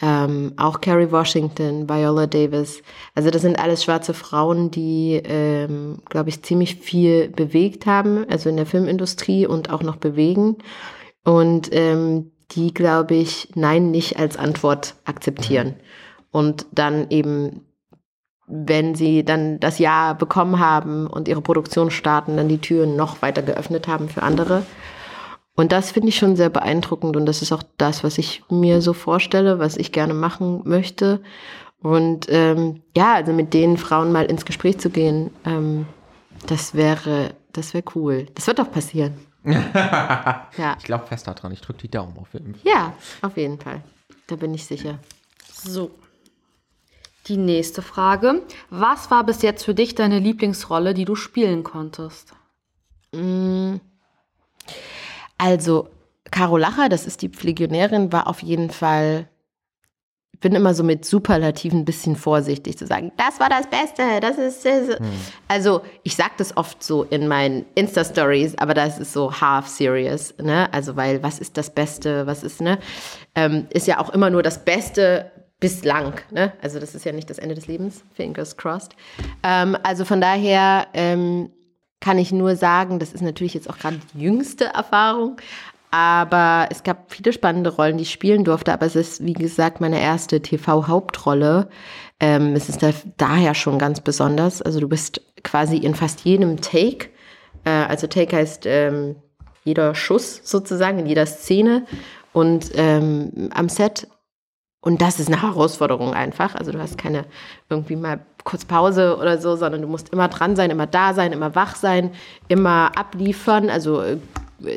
Ähm, 0.00 0.52
auch 0.56 0.80
Kerry 0.80 1.10
Washington, 1.10 1.88
Viola 1.88 2.26
Davis. 2.26 2.82
Also 3.16 3.30
das 3.30 3.42
sind 3.42 3.58
alles 3.58 3.82
schwarze 3.82 4.14
Frauen, 4.14 4.70
die, 4.70 5.20
ähm, 5.24 5.98
glaube 6.08 6.28
ich, 6.28 6.42
ziemlich 6.44 6.76
viel 6.76 7.28
bewegt 7.28 7.84
haben, 7.84 8.24
also 8.30 8.48
in 8.48 8.56
der 8.56 8.66
Filmindustrie 8.66 9.44
und 9.46 9.70
auch 9.70 9.82
noch 9.82 9.96
bewegen. 9.96 10.58
Und 11.24 11.68
ähm, 11.72 12.30
die, 12.52 12.72
glaube 12.72 13.16
ich, 13.16 13.48
Nein 13.56 13.90
nicht 13.90 14.20
als 14.20 14.36
Antwort 14.36 14.94
akzeptieren. 15.04 15.68
Mhm 15.68 15.88
und 16.30 16.66
dann 16.72 17.10
eben, 17.10 17.64
wenn 18.48 18.94
sie 18.94 19.24
dann 19.24 19.60
das 19.60 19.78
Ja 19.78 20.14
bekommen 20.14 20.58
haben 20.58 21.06
und 21.06 21.28
ihre 21.28 21.42
Produktion 21.42 21.90
starten, 21.90 22.36
dann 22.36 22.48
die 22.48 22.58
Türen 22.58 22.96
noch 22.96 23.22
weiter 23.22 23.42
geöffnet 23.42 23.86
haben 23.86 24.08
für 24.08 24.22
andere. 24.22 24.64
Und 25.54 25.72
das 25.72 25.90
finde 25.90 26.08
ich 26.08 26.16
schon 26.16 26.36
sehr 26.36 26.50
beeindruckend 26.50 27.16
und 27.16 27.26
das 27.26 27.42
ist 27.42 27.52
auch 27.52 27.62
das, 27.78 28.04
was 28.04 28.16
ich 28.16 28.42
mir 28.48 28.80
so 28.80 28.92
vorstelle, 28.92 29.58
was 29.58 29.76
ich 29.76 29.92
gerne 29.92 30.14
machen 30.14 30.62
möchte. 30.64 31.20
Und 31.80 32.26
ähm, 32.28 32.82
ja, 32.96 33.14
also 33.14 33.32
mit 33.32 33.54
den 33.54 33.76
Frauen 33.76 34.12
mal 34.12 34.26
ins 34.26 34.44
Gespräch 34.44 34.78
zu 34.78 34.90
gehen, 34.90 35.30
ähm, 35.44 35.86
das 36.46 36.74
wäre, 36.74 37.34
das 37.52 37.74
wäre 37.74 37.84
cool. 37.94 38.26
Das 38.34 38.46
wird 38.46 38.60
auch 38.60 38.70
passieren. 38.70 39.14
ja. 39.44 40.76
Ich 40.78 40.84
glaube 40.84 41.06
fest 41.06 41.26
daran. 41.26 41.52
Ich 41.52 41.60
drücke 41.60 41.80
die 41.80 41.90
Daumen 41.90 42.16
auf 42.18 42.32
jeden 42.32 42.54
Fall. 42.54 42.62
Ja, 42.64 42.92
auf 43.22 43.36
jeden 43.36 43.58
Fall. 43.58 43.82
Da 44.26 44.36
bin 44.36 44.54
ich 44.54 44.64
sicher. 44.64 44.98
So, 45.52 45.90
die 47.28 47.36
nächste 47.36 47.82
Frage. 47.82 48.42
Was 48.70 49.10
war 49.10 49.24
bis 49.24 49.42
jetzt 49.42 49.64
für 49.64 49.74
dich 49.74 49.94
deine 49.94 50.18
Lieblingsrolle, 50.18 50.94
die 50.94 51.04
du 51.04 51.14
spielen 51.14 51.62
konntest? 51.62 52.32
Mm. 53.12 53.76
Also, 55.36 55.88
Caro 56.30 56.56
Lacher, 56.56 56.88
das 56.88 57.06
ist 57.06 57.22
die 57.22 57.28
Pflegionärin, 57.28 58.12
war 58.12 58.26
auf 58.26 58.42
jeden 58.42 58.70
Fall. 58.70 59.28
Ich 60.32 60.40
bin 60.40 60.54
immer 60.54 60.72
so 60.72 60.84
mit 60.84 61.04
Superlativen 61.04 61.80
ein 61.80 61.84
bisschen 61.84 62.14
vorsichtig 62.14 62.78
zu 62.78 62.86
sagen, 62.86 63.10
das 63.16 63.40
war 63.40 63.48
das 63.48 63.66
Beste, 63.66 64.02
das 64.20 64.38
ist. 64.38 64.64
Das. 64.64 64.98
Hm. 64.98 65.06
Also, 65.48 65.82
ich 66.04 66.14
sage 66.14 66.32
das 66.36 66.56
oft 66.56 66.82
so 66.82 67.02
in 67.04 67.26
meinen 67.26 67.64
Insta-Stories, 67.74 68.56
aber 68.58 68.74
das 68.74 68.98
ist 68.98 69.12
so 69.12 69.32
half 69.40 69.66
serious, 69.66 70.34
ne? 70.38 70.72
Also, 70.72 70.94
weil, 70.96 71.22
was 71.22 71.40
ist 71.40 71.56
das 71.56 71.70
Beste, 71.70 72.26
was 72.26 72.44
ist, 72.44 72.60
ne? 72.60 72.78
Ähm, 73.34 73.66
ist 73.70 73.86
ja 73.88 73.98
auch 73.98 74.10
immer 74.10 74.30
nur 74.30 74.42
das 74.42 74.64
Beste, 74.64 75.32
bislang. 75.60 76.14
Ne? 76.30 76.52
Also 76.62 76.78
das 76.78 76.94
ist 76.94 77.04
ja 77.04 77.12
nicht 77.12 77.30
das 77.30 77.38
Ende 77.38 77.54
des 77.54 77.66
Lebens, 77.66 78.04
fingers 78.14 78.56
crossed. 78.56 78.94
Ähm, 79.42 79.76
also 79.82 80.04
von 80.04 80.20
daher 80.20 80.86
ähm, 80.94 81.50
kann 82.00 82.18
ich 82.18 82.32
nur 82.32 82.56
sagen, 82.56 82.98
das 82.98 83.12
ist 83.12 83.22
natürlich 83.22 83.54
jetzt 83.54 83.68
auch 83.68 83.78
gerade 83.78 83.98
die 84.14 84.20
jüngste 84.20 84.66
Erfahrung, 84.66 85.36
aber 85.90 86.68
es 86.70 86.82
gab 86.82 87.12
viele 87.12 87.32
spannende 87.32 87.70
Rollen, 87.70 87.96
die 87.96 88.02
ich 88.02 88.12
spielen 88.12 88.44
durfte, 88.44 88.72
aber 88.72 88.86
es 88.86 88.94
ist, 88.94 89.24
wie 89.24 89.32
gesagt, 89.32 89.80
meine 89.80 90.00
erste 90.00 90.40
TV-Hauptrolle. 90.40 91.68
Ähm, 92.20 92.54
es 92.54 92.68
ist 92.68 92.82
da, 92.82 92.90
daher 93.16 93.54
schon 93.54 93.78
ganz 93.78 94.00
besonders. 94.00 94.60
Also 94.60 94.80
du 94.80 94.88
bist 94.88 95.22
quasi 95.42 95.78
in 95.78 95.94
fast 95.94 96.20
jedem 96.20 96.60
Take. 96.60 97.08
Äh, 97.64 97.70
also 97.70 98.06
Take 98.06 98.36
heißt 98.36 98.66
ähm, 98.66 99.16
jeder 99.64 99.94
Schuss 99.94 100.42
sozusagen, 100.44 100.98
in 100.98 101.06
jeder 101.06 101.26
Szene. 101.26 101.86
Und 102.34 102.70
ähm, 102.74 103.48
am 103.54 103.68
Set 103.70 104.08
und 104.80 105.02
das 105.02 105.18
ist 105.18 105.28
eine 105.28 105.42
Herausforderung 105.42 106.14
einfach. 106.14 106.54
Also 106.54 106.72
du 106.72 106.80
hast 106.80 106.98
keine 106.98 107.24
irgendwie 107.68 107.96
mal 107.96 108.20
kurz 108.44 108.64
Pause 108.64 109.16
oder 109.18 109.38
so, 109.38 109.56
sondern 109.56 109.82
du 109.82 109.88
musst 109.88 110.10
immer 110.10 110.28
dran 110.28 110.56
sein, 110.56 110.70
immer 110.70 110.86
da 110.86 111.14
sein, 111.14 111.32
immer 111.32 111.54
wach 111.54 111.76
sein, 111.76 112.12
immer 112.46 112.92
abliefern, 112.96 113.70
also 113.70 114.00
äh, 114.02 114.18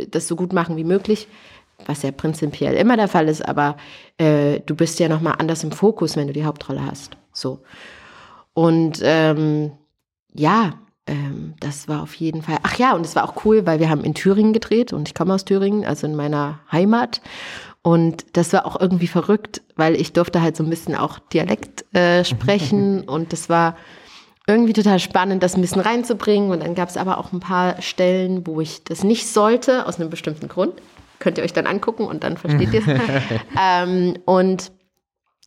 das 0.10 0.28
so 0.28 0.36
gut 0.36 0.54
machen 0.54 0.76
wie 0.76 0.84
möglich, 0.84 1.28
was 1.86 2.02
ja 2.02 2.12
prinzipiell 2.12 2.76
immer 2.76 2.98
der 2.98 3.08
Fall 3.08 3.30
ist, 3.30 3.48
aber 3.48 3.78
äh, 4.18 4.60
du 4.66 4.76
bist 4.76 5.00
ja 5.00 5.08
nochmal 5.08 5.36
anders 5.38 5.64
im 5.64 5.72
Fokus, 5.72 6.16
wenn 6.16 6.28
du 6.28 6.34
die 6.34 6.46
Hauptrolle 6.46 6.86
hast. 6.86 7.18
So. 7.32 7.62
Und 8.54 9.00
ähm, 9.04 9.72
ja, 10.34 10.74
ähm, 11.08 11.54
das 11.60 11.88
war 11.88 12.04
auf 12.04 12.14
jeden 12.16 12.42
Fall. 12.42 12.58
Ach 12.64 12.78
ja, 12.78 12.94
und 12.94 13.06
es 13.06 13.16
war 13.16 13.24
auch 13.24 13.46
cool, 13.46 13.66
weil 13.66 13.80
wir 13.80 13.90
haben 13.90 14.04
in 14.04 14.14
Thüringen 14.14 14.54
gedreht 14.54 14.94
und 14.94 15.08
ich 15.08 15.16
komme 15.16 15.34
aus 15.34 15.46
Thüringen, 15.46 15.86
also 15.86 16.08
in 16.08 16.16
meiner 16.16 16.60
Heimat. 16.72 17.22
Und 17.84 18.26
das 18.34 18.54
war 18.54 18.66
auch 18.66 18.80
irgendwie 18.80 19.08
verrückt, 19.08 19.62
weil 19.76 19.96
ich 19.96 20.14
durfte 20.14 20.42
halt 20.42 20.56
so 20.56 20.64
ein 20.64 20.70
bisschen 20.70 20.96
auch 20.96 21.20
Dialekt 21.20 21.84
äh, 21.96 22.24
sprechen 22.24 23.02
und 23.08 23.34
das 23.34 23.50
war 23.50 23.76
irgendwie 24.48 24.74
total 24.74 25.00
spannend, 25.00 25.44
das 25.44 25.56
ein 25.56 25.62
bisschen 25.62 25.82
reinzubringen. 25.82 26.52
Und 26.52 26.62
dann 26.62 26.76
gab 26.76 26.90
es 26.90 26.98
aber 26.98 27.18
auch 27.18 27.32
ein 27.32 27.40
paar 27.40 27.82
Stellen, 27.82 28.46
wo 28.46 28.62
ich 28.62 28.84
das 28.84 29.04
nicht 29.04 29.28
sollte, 29.28 29.88
aus 29.88 30.00
einem 30.00 30.10
bestimmten 30.10 30.48
Grund. 30.48 30.74
Könnt 31.20 31.38
ihr 31.38 31.44
euch 31.44 31.54
dann 31.54 31.68
angucken 31.68 32.06
und 32.06 32.24
dann 32.24 32.38
versteht 32.38 32.74
ihr 32.74 32.82
es. 32.82 33.02
ähm, 33.60 34.18
und 34.26 34.72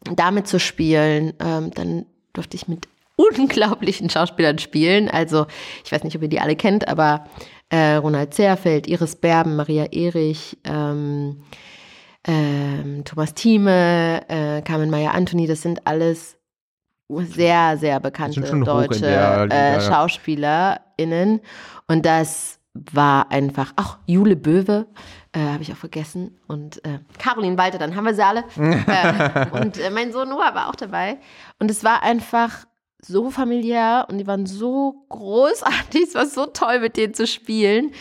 damit 0.04 0.46
zu 0.46 0.60
spielen, 0.60 1.34
ähm, 1.40 1.70
dann 1.74 2.06
durfte 2.32 2.56
ich 2.56 2.68
mit 2.68 2.88
unglaublichen 3.16 4.10
Schauspielern 4.10 4.58
spielen. 4.58 5.08
Also 5.08 5.46
ich 5.84 5.92
weiß 5.92 6.04
nicht, 6.04 6.16
ob 6.16 6.22
ihr 6.22 6.28
die 6.28 6.40
alle 6.40 6.56
kennt, 6.56 6.88
aber 6.88 7.26
äh, 7.70 7.94
Ronald 7.94 8.34
Zerfeld, 8.34 8.86
Iris 8.86 9.16
Berben, 9.16 9.56
Maria 9.56 9.86
Erich, 9.86 10.56
ähm, 10.64 11.42
ähm, 12.26 13.04
Thomas 13.04 13.34
Thieme, 13.34 14.22
äh, 14.28 14.62
Carmen 14.62 14.90
Meyer-Anthony, 14.90 15.46
das 15.46 15.62
sind 15.62 15.86
alles 15.86 16.36
sehr, 17.08 17.76
sehr 17.76 18.00
bekannte 18.00 18.40
deutsche 18.40 19.06
äh, 19.06 19.80
SchauspielerInnen. 19.80 21.40
Und 21.86 22.06
das 22.06 22.58
war 22.72 23.30
einfach, 23.30 23.72
ach, 23.76 23.98
Jule 24.06 24.36
Böwe, 24.36 24.86
äh, 25.32 25.40
habe 25.40 25.62
ich 25.62 25.72
auch 25.72 25.76
vergessen. 25.76 26.38
Und 26.48 26.84
äh, 26.84 26.98
Caroline 27.18 27.58
Walter, 27.58 27.78
dann 27.78 27.94
haben 27.94 28.04
wir 28.04 28.14
sie 28.14 28.24
alle. 28.24 28.44
äh, 28.56 29.46
und 29.60 29.78
äh, 29.78 29.90
mein 29.90 30.12
Sohn 30.12 30.28
Noah 30.28 30.54
war 30.54 30.68
auch 30.68 30.76
dabei. 30.76 31.18
Und 31.58 31.70
es 31.70 31.84
war 31.84 32.02
einfach 32.02 32.66
so 33.06 33.30
familiär 33.30 34.06
und 34.08 34.18
die 34.18 34.26
waren 34.26 34.46
so 34.46 35.04
großartig. 35.10 36.02
Es 36.08 36.14
war 36.14 36.26
so 36.26 36.46
toll, 36.46 36.80
mit 36.80 36.96
denen 36.96 37.14
zu 37.14 37.26
spielen, 37.26 37.92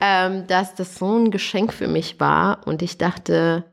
ähm, 0.00 0.46
dass 0.46 0.74
das 0.74 0.96
so 0.96 1.18
ein 1.18 1.30
Geschenk 1.30 1.72
für 1.72 1.88
mich 1.88 2.20
war. 2.20 2.66
Und 2.66 2.80
ich 2.80 2.96
dachte, 2.96 3.64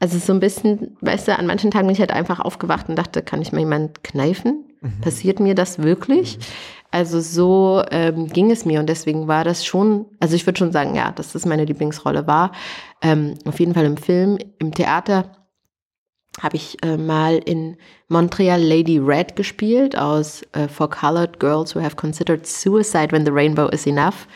also 0.00 0.18
so 0.18 0.32
ein 0.32 0.40
bisschen, 0.40 0.96
weißt 1.02 1.28
du, 1.28 1.38
an 1.38 1.46
manchen 1.46 1.70
Tagen 1.70 1.86
bin 1.86 1.94
ich 1.94 2.00
halt 2.00 2.10
einfach 2.10 2.40
aufgewacht 2.40 2.88
und 2.88 2.96
dachte, 2.96 3.22
kann 3.22 3.42
ich 3.42 3.52
mal 3.52 3.60
jemand 3.60 4.02
kneifen? 4.02 4.64
Mhm. 4.80 5.00
Passiert 5.02 5.40
mir 5.40 5.54
das 5.54 5.82
wirklich? 5.82 6.38
Mhm. 6.38 6.42
Also 6.90 7.20
so 7.20 7.84
ähm, 7.90 8.26
ging 8.26 8.50
es 8.50 8.64
mir 8.64 8.80
und 8.80 8.88
deswegen 8.88 9.28
war 9.28 9.44
das 9.44 9.64
schon, 9.64 10.06
also 10.18 10.34
ich 10.34 10.46
würde 10.46 10.58
schon 10.58 10.72
sagen, 10.72 10.96
ja, 10.96 11.12
dass 11.12 11.32
das 11.32 11.46
meine 11.46 11.64
Lieblingsrolle 11.64 12.26
war. 12.26 12.50
Ähm, 13.00 13.34
auf 13.44 13.60
jeden 13.60 13.74
Fall 13.74 13.84
im 13.84 13.96
Film, 13.96 14.38
im 14.58 14.74
Theater 14.74 15.30
habe 16.40 16.56
ich 16.56 16.82
äh, 16.82 16.96
mal 16.96 17.36
in 17.36 17.76
Montreal 18.08 18.60
Lady 18.60 18.98
Red 18.98 19.36
gespielt 19.36 19.96
aus 19.96 20.42
äh, 20.52 20.68
For 20.68 20.88
Colored 20.88 21.38
Girls 21.38 21.74
Who 21.74 21.82
Have 21.82 21.96
Considered 21.96 22.46
Suicide 22.46 23.12
When 23.12 23.24
the 23.24 23.32
Rainbow 23.32 23.68
is 23.68 23.86
Enough. 23.86 24.26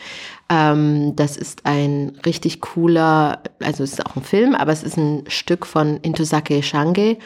Ähm, 0.49 1.15
das 1.15 1.37
ist 1.37 1.65
ein 1.65 2.19
richtig 2.25 2.61
cooler, 2.61 3.41
also 3.61 3.83
es 3.83 3.93
ist 3.93 4.05
auch 4.05 4.15
ein 4.15 4.23
Film, 4.23 4.53
aber 4.53 4.71
es 4.71 4.83
ist 4.83 4.97
ein 4.97 5.23
Stück 5.27 5.65
von 5.65 5.97
Intosake 5.97 6.61
Shange. 6.61 7.17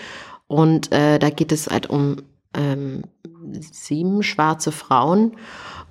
Und 0.48 0.92
äh, 0.92 1.20
da 1.20 1.30
geht 1.30 1.52
es 1.52 1.68
halt 1.68 1.90
um 1.90 2.18
ähm, 2.54 3.04
sieben 3.60 4.24
schwarze 4.24 4.72
Frauen. 4.72 5.36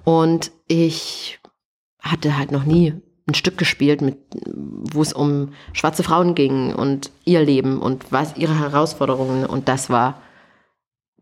Und 0.04 0.50
ich 0.66 1.38
hatte 2.00 2.36
halt 2.36 2.50
noch 2.50 2.64
nie 2.64 2.94
ein 3.28 3.34
Stück 3.34 3.58
gespielt, 3.58 4.00
mit, 4.00 4.16
wo 4.46 5.02
es 5.02 5.12
um 5.12 5.52
schwarze 5.74 6.02
Frauen 6.02 6.34
ging 6.34 6.74
und 6.74 7.10
ihr 7.24 7.42
Leben 7.42 7.80
und 7.80 8.10
was 8.10 8.36
ihre 8.36 8.58
Herausforderungen. 8.58 9.44
Und 9.44 9.68
das 9.68 9.90
war, 9.90 10.22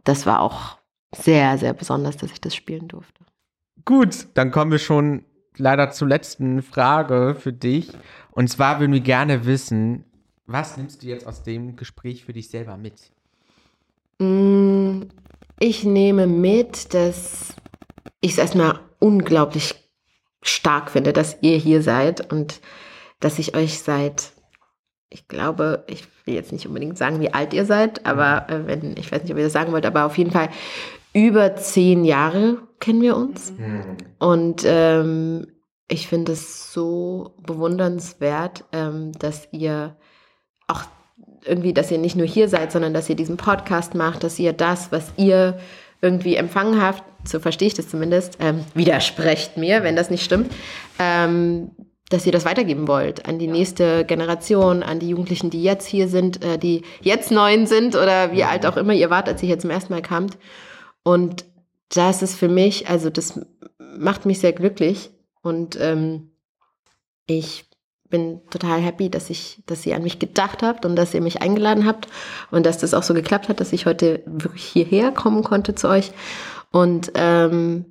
das 0.05 0.25
war 0.25 0.41
auch 0.41 0.79
sehr, 1.15 1.59
sehr 1.59 1.73
besonders, 1.73 2.17
dass 2.17 2.31
ich 2.31 2.41
das 2.41 2.55
spielen 2.55 2.87
durfte. 2.87 3.25
Gut, 3.85 4.29
dann 4.35 4.53
kommen 4.53 4.71
wir 4.71 4.79
schon 4.79 5.25
leider 5.59 5.91
zur 5.91 6.09
letzten 6.09 6.63
Frage 6.63 7.37
für 7.39 7.53
dich. 7.53 7.93
Und 8.31 8.49
zwar 8.49 8.81
würden 8.81 8.93
wir 8.93 9.01
gerne 9.01 9.47
wissen, 9.47 10.05
was 10.47 10.77
nimmst 10.77 11.03
du 11.03 11.07
jetzt 11.09 11.27
aus 11.27 11.43
dem 11.43 11.77
Gespräch 11.77 12.25
für 12.25 12.33
dich 12.33 12.49
selber 12.49 12.77
mit? 12.77 12.95
Mm, 14.19 15.03
ich 15.59 15.85
nehme 15.85 16.27
mit, 16.27 16.95
dass 16.95 17.55
ich 18.21 18.33
es 18.33 18.39
erstmal 18.39 18.81
unglaublich 18.99 19.75
stark 20.43 20.91
finde, 20.91 21.13
dass 21.13 21.39
ihr 21.41 21.57
hier 21.57 21.83
seid 21.83 22.33
und 22.33 22.61
dass 23.21 23.39
ich 23.39 23.57
euch 23.57 23.81
seit, 23.81 24.33
ich 25.11 25.27
glaube, 25.27 25.85
ich 25.89 26.07
will 26.25 26.35
jetzt 26.35 26.53
nicht 26.53 26.67
unbedingt 26.67 26.99
sagen, 26.99 27.21
wie 27.21 27.33
alt 27.33 27.53
ihr 27.53 27.65
seid, 27.65 28.07
aber 28.07 28.49
äh, 28.49 28.67
wenn, 28.67 28.97
ich 28.97 29.11
weiß 29.11 29.23
nicht, 29.23 29.33
ob 29.33 29.39
ihr 29.39 29.45
das 29.45 29.53
sagen 29.53 29.73
wollt, 29.73 29.87
aber 29.87 30.05
auf 30.05 30.17
jeden 30.19 30.31
Fall 30.31 30.51
über 31.17 31.57
zehn 31.57 32.05
Jahre 32.05 32.59
kennen 32.79 33.01
wir 33.01 33.17
uns. 33.17 33.53
Mhm. 33.53 33.97
Und 34.19 34.63
ähm, 34.67 35.47
ich 35.89 36.09
finde 36.09 36.33
es 36.33 36.75
so 36.75 37.35
bewundernswert, 37.43 38.65
ähm, 38.73 39.13
dass 39.19 39.49
ihr 39.51 39.97
auch 40.67 40.83
irgendwie, 41.47 41.73
dass 41.73 41.91
ihr 41.91 41.97
nicht 41.97 42.17
nur 42.17 42.27
hier 42.27 42.51
seid, 42.51 42.71
sondern 42.71 42.93
dass 42.93 43.09
ihr 43.09 43.17
diesen 43.17 43.39
Podcast 43.39 43.95
macht, 43.95 44.25
dass 44.25 44.39
ihr 44.39 44.53
das, 44.53 44.93
was 44.93 45.11
ihr 45.17 45.59
irgendwie 46.03 46.37
empfangen 46.37 46.83
habt, 46.83 47.03
so 47.27 47.41
verstehe 47.41 47.69
ich 47.69 47.75
das 47.75 47.89
zumindest, 47.89 48.37
ähm, 48.41 48.61
widersprecht 48.75 49.57
mir, 49.57 49.83
wenn 49.85 49.97
das 49.97 50.11
nicht 50.11 50.23
stimmt, 50.23 50.53
ähm, 50.99 51.71
dass 52.11 52.27
ihr 52.27 52.33
das 52.33 52.45
weitergeben 52.45 52.89
wollt 52.89 53.27
an 53.27 53.39
die 53.39 53.47
nächste 53.47 54.05
Generation, 54.05 54.83
an 54.83 54.99
die 54.99 55.09
Jugendlichen, 55.09 55.49
die 55.49 55.63
jetzt 55.63 55.87
hier 55.87 56.09
sind, 56.09 56.45
äh, 56.45 56.59
die 56.59 56.83
jetzt 57.01 57.31
neun 57.31 57.67
sind 57.67 57.95
oder 57.97 58.33
wie 58.33 58.45
alt 58.45 58.67
auch 58.67 58.77
immer 58.77 58.93
ihr 58.93 59.09
wart, 59.09 59.29
als 59.29 59.43
ihr 59.43 59.47
hier 59.47 59.59
zum 59.59 59.71
ersten 59.71 59.95
Mal 59.95 60.03
kamt. 60.03 60.37
Und 61.07 61.45
das 61.89 62.21
ist 62.21 62.35
für 62.35 62.49
mich, 62.49 62.89
also 62.89 63.11
das 63.11 63.39
macht 63.97 64.27
mich 64.27 64.41
sehr 64.41 64.53
glücklich 64.53 65.11
und 65.41 65.79
ähm, 65.81 66.33
ich 67.29 67.65
bin 68.09 68.41
total 68.51 68.81
happy, 68.81 69.09
dass 69.09 69.31
ich, 69.31 69.63
dass 69.67 69.87
ihr 69.87 69.95
an 69.95 70.03
mich 70.03 70.19
gedacht 70.19 70.65
habt 70.65 70.85
und 70.85 70.97
dass 70.97 71.15
ihr 71.15 71.21
mich 71.21 71.43
eingeladen 71.43 71.87
habt 71.87 72.09
und 72.51 72.67
dass 72.67 72.79
das 72.79 72.93
auch 72.93 73.05
so 73.05 73.15
geklappt 73.15 73.49
hat, 73.49 73.61
dass 73.61 73.73
ich 73.73 73.87
heute 73.87 74.25
wirklich 74.27 74.65
hierher 74.65 75.13
kommen 75.13 75.45
konnte 75.45 75.77
zu 75.77 75.89
euch. 75.89 76.11
Und 76.73 77.13
ähm, 77.15 77.85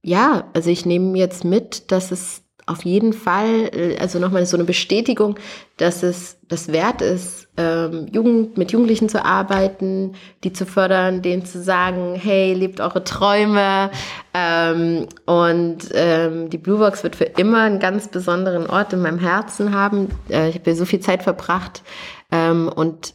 ja, 0.00 0.48
also 0.54 0.70
ich 0.70 0.86
nehme 0.86 1.18
jetzt 1.18 1.44
mit, 1.44 1.92
dass 1.92 2.10
es 2.10 2.41
auf 2.66 2.84
jeden 2.84 3.12
Fall, 3.12 3.70
äh, 3.74 3.98
also 3.98 4.18
nochmal 4.18 4.46
so 4.46 4.56
eine 4.56 4.64
Bestätigung, 4.64 5.38
dass 5.76 6.02
es 6.02 6.38
das 6.48 6.70
wert 6.70 7.02
ist, 7.02 7.48
ähm, 7.56 8.06
Jugend, 8.12 8.56
mit 8.56 8.72
Jugendlichen 8.72 9.08
zu 9.08 9.24
arbeiten, 9.24 10.14
die 10.44 10.52
zu 10.52 10.64
fördern, 10.64 11.22
denen 11.22 11.44
zu 11.44 11.62
sagen, 11.62 12.14
hey, 12.14 12.54
lebt 12.54 12.80
eure 12.80 13.04
Träume. 13.04 13.90
Ähm, 14.32 15.06
und 15.26 15.88
ähm, 15.92 16.50
die 16.50 16.58
Blue 16.58 16.78
Box 16.78 17.02
wird 17.02 17.16
für 17.16 17.24
immer 17.24 17.62
einen 17.62 17.80
ganz 17.80 18.08
besonderen 18.08 18.68
Ort 18.68 18.92
in 18.92 19.02
meinem 19.02 19.18
Herzen 19.18 19.74
haben. 19.74 20.08
Äh, 20.30 20.48
ich 20.48 20.54
habe 20.54 20.64
hier 20.64 20.76
so 20.76 20.84
viel 20.84 21.00
Zeit 21.00 21.22
verbracht 21.22 21.82
ähm, 22.30 22.70
und 22.74 23.14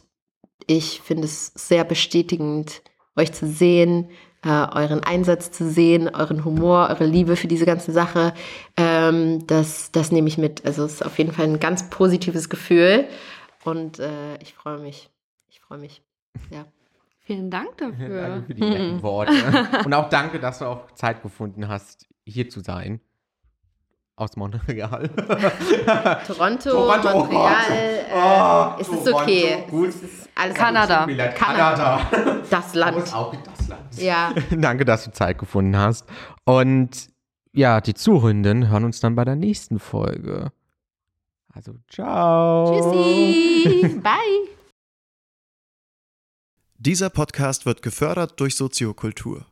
ich 0.66 1.00
finde 1.00 1.24
es 1.24 1.52
sehr 1.54 1.84
bestätigend, 1.84 2.82
euch 3.16 3.32
zu 3.32 3.46
sehen, 3.46 4.10
äh, 4.44 4.48
euren 4.48 5.02
Einsatz 5.02 5.50
zu 5.50 5.68
sehen, 5.68 6.08
euren 6.08 6.44
Humor, 6.44 6.88
eure 6.90 7.06
Liebe 7.06 7.36
für 7.36 7.48
diese 7.48 7.66
ganze 7.66 7.92
Sache. 7.92 8.34
Ähm, 8.76 9.46
das, 9.46 9.90
das 9.92 10.12
nehme 10.12 10.28
ich 10.28 10.38
mit. 10.38 10.64
Also 10.64 10.84
es 10.84 10.94
ist 10.94 11.06
auf 11.06 11.18
jeden 11.18 11.32
Fall 11.32 11.46
ein 11.46 11.60
ganz 11.60 11.90
positives 11.90 12.48
Gefühl 12.48 13.08
und 13.64 13.98
äh, 13.98 14.36
ich 14.40 14.54
freue 14.54 14.78
mich. 14.78 15.10
Ich 15.48 15.60
freue 15.60 15.78
mich. 15.78 16.02
Ja. 16.50 16.66
Vielen 17.20 17.50
Dank 17.50 17.76
dafür. 17.78 18.22
Danke 18.22 18.46
für 18.46 18.54
die 18.54 18.62
netten 18.68 19.02
Worte. 19.02 19.32
und 19.84 19.92
auch 19.94 20.08
danke, 20.08 20.38
dass 20.38 20.60
du 20.60 20.66
auch 20.66 20.90
Zeit 20.92 21.22
gefunden 21.22 21.68
hast, 21.68 22.06
hier 22.24 22.48
zu 22.48 22.60
sein. 22.60 23.00
Aus 24.18 24.36
Montreal. 24.36 25.08
Toronto, 26.26 26.70
Toronto, 26.70 27.08
oh 27.08 27.18
Montreal. 27.18 27.64
Oh 28.12 28.76
äh, 28.76 28.80
ist 28.80 28.92
es 28.92 29.12
okay. 29.12 29.64
Gut. 29.70 29.90
Es 29.90 30.02
ist 30.02 30.28
alles 30.34 30.56
Kanada. 30.56 31.06
Kanada. 31.06 32.00
Kanada. 32.08 32.40
Das 32.50 32.74
Land. 32.74 33.14
Auch 33.14 33.32
das 33.32 33.68
Land. 33.68 33.96
Ja. 33.96 34.34
Danke, 34.50 34.84
dass 34.84 35.04
du 35.04 35.12
Zeit 35.12 35.38
gefunden 35.38 35.76
hast. 35.76 36.04
Und 36.44 37.10
ja, 37.52 37.80
die 37.80 37.94
Zuhörenden 37.94 38.68
hören 38.68 38.84
uns 38.84 38.98
dann 38.98 39.14
bei 39.14 39.24
der 39.24 39.36
nächsten 39.36 39.78
Folge. 39.78 40.50
Also, 41.54 41.74
ciao. 41.88 42.92
Tschüssi. 42.92 44.00
Bye. 44.02 44.48
Dieser 46.76 47.08
Podcast 47.10 47.66
wird 47.66 47.82
gefördert 47.82 48.40
durch 48.40 48.56
Soziokultur. 48.56 49.46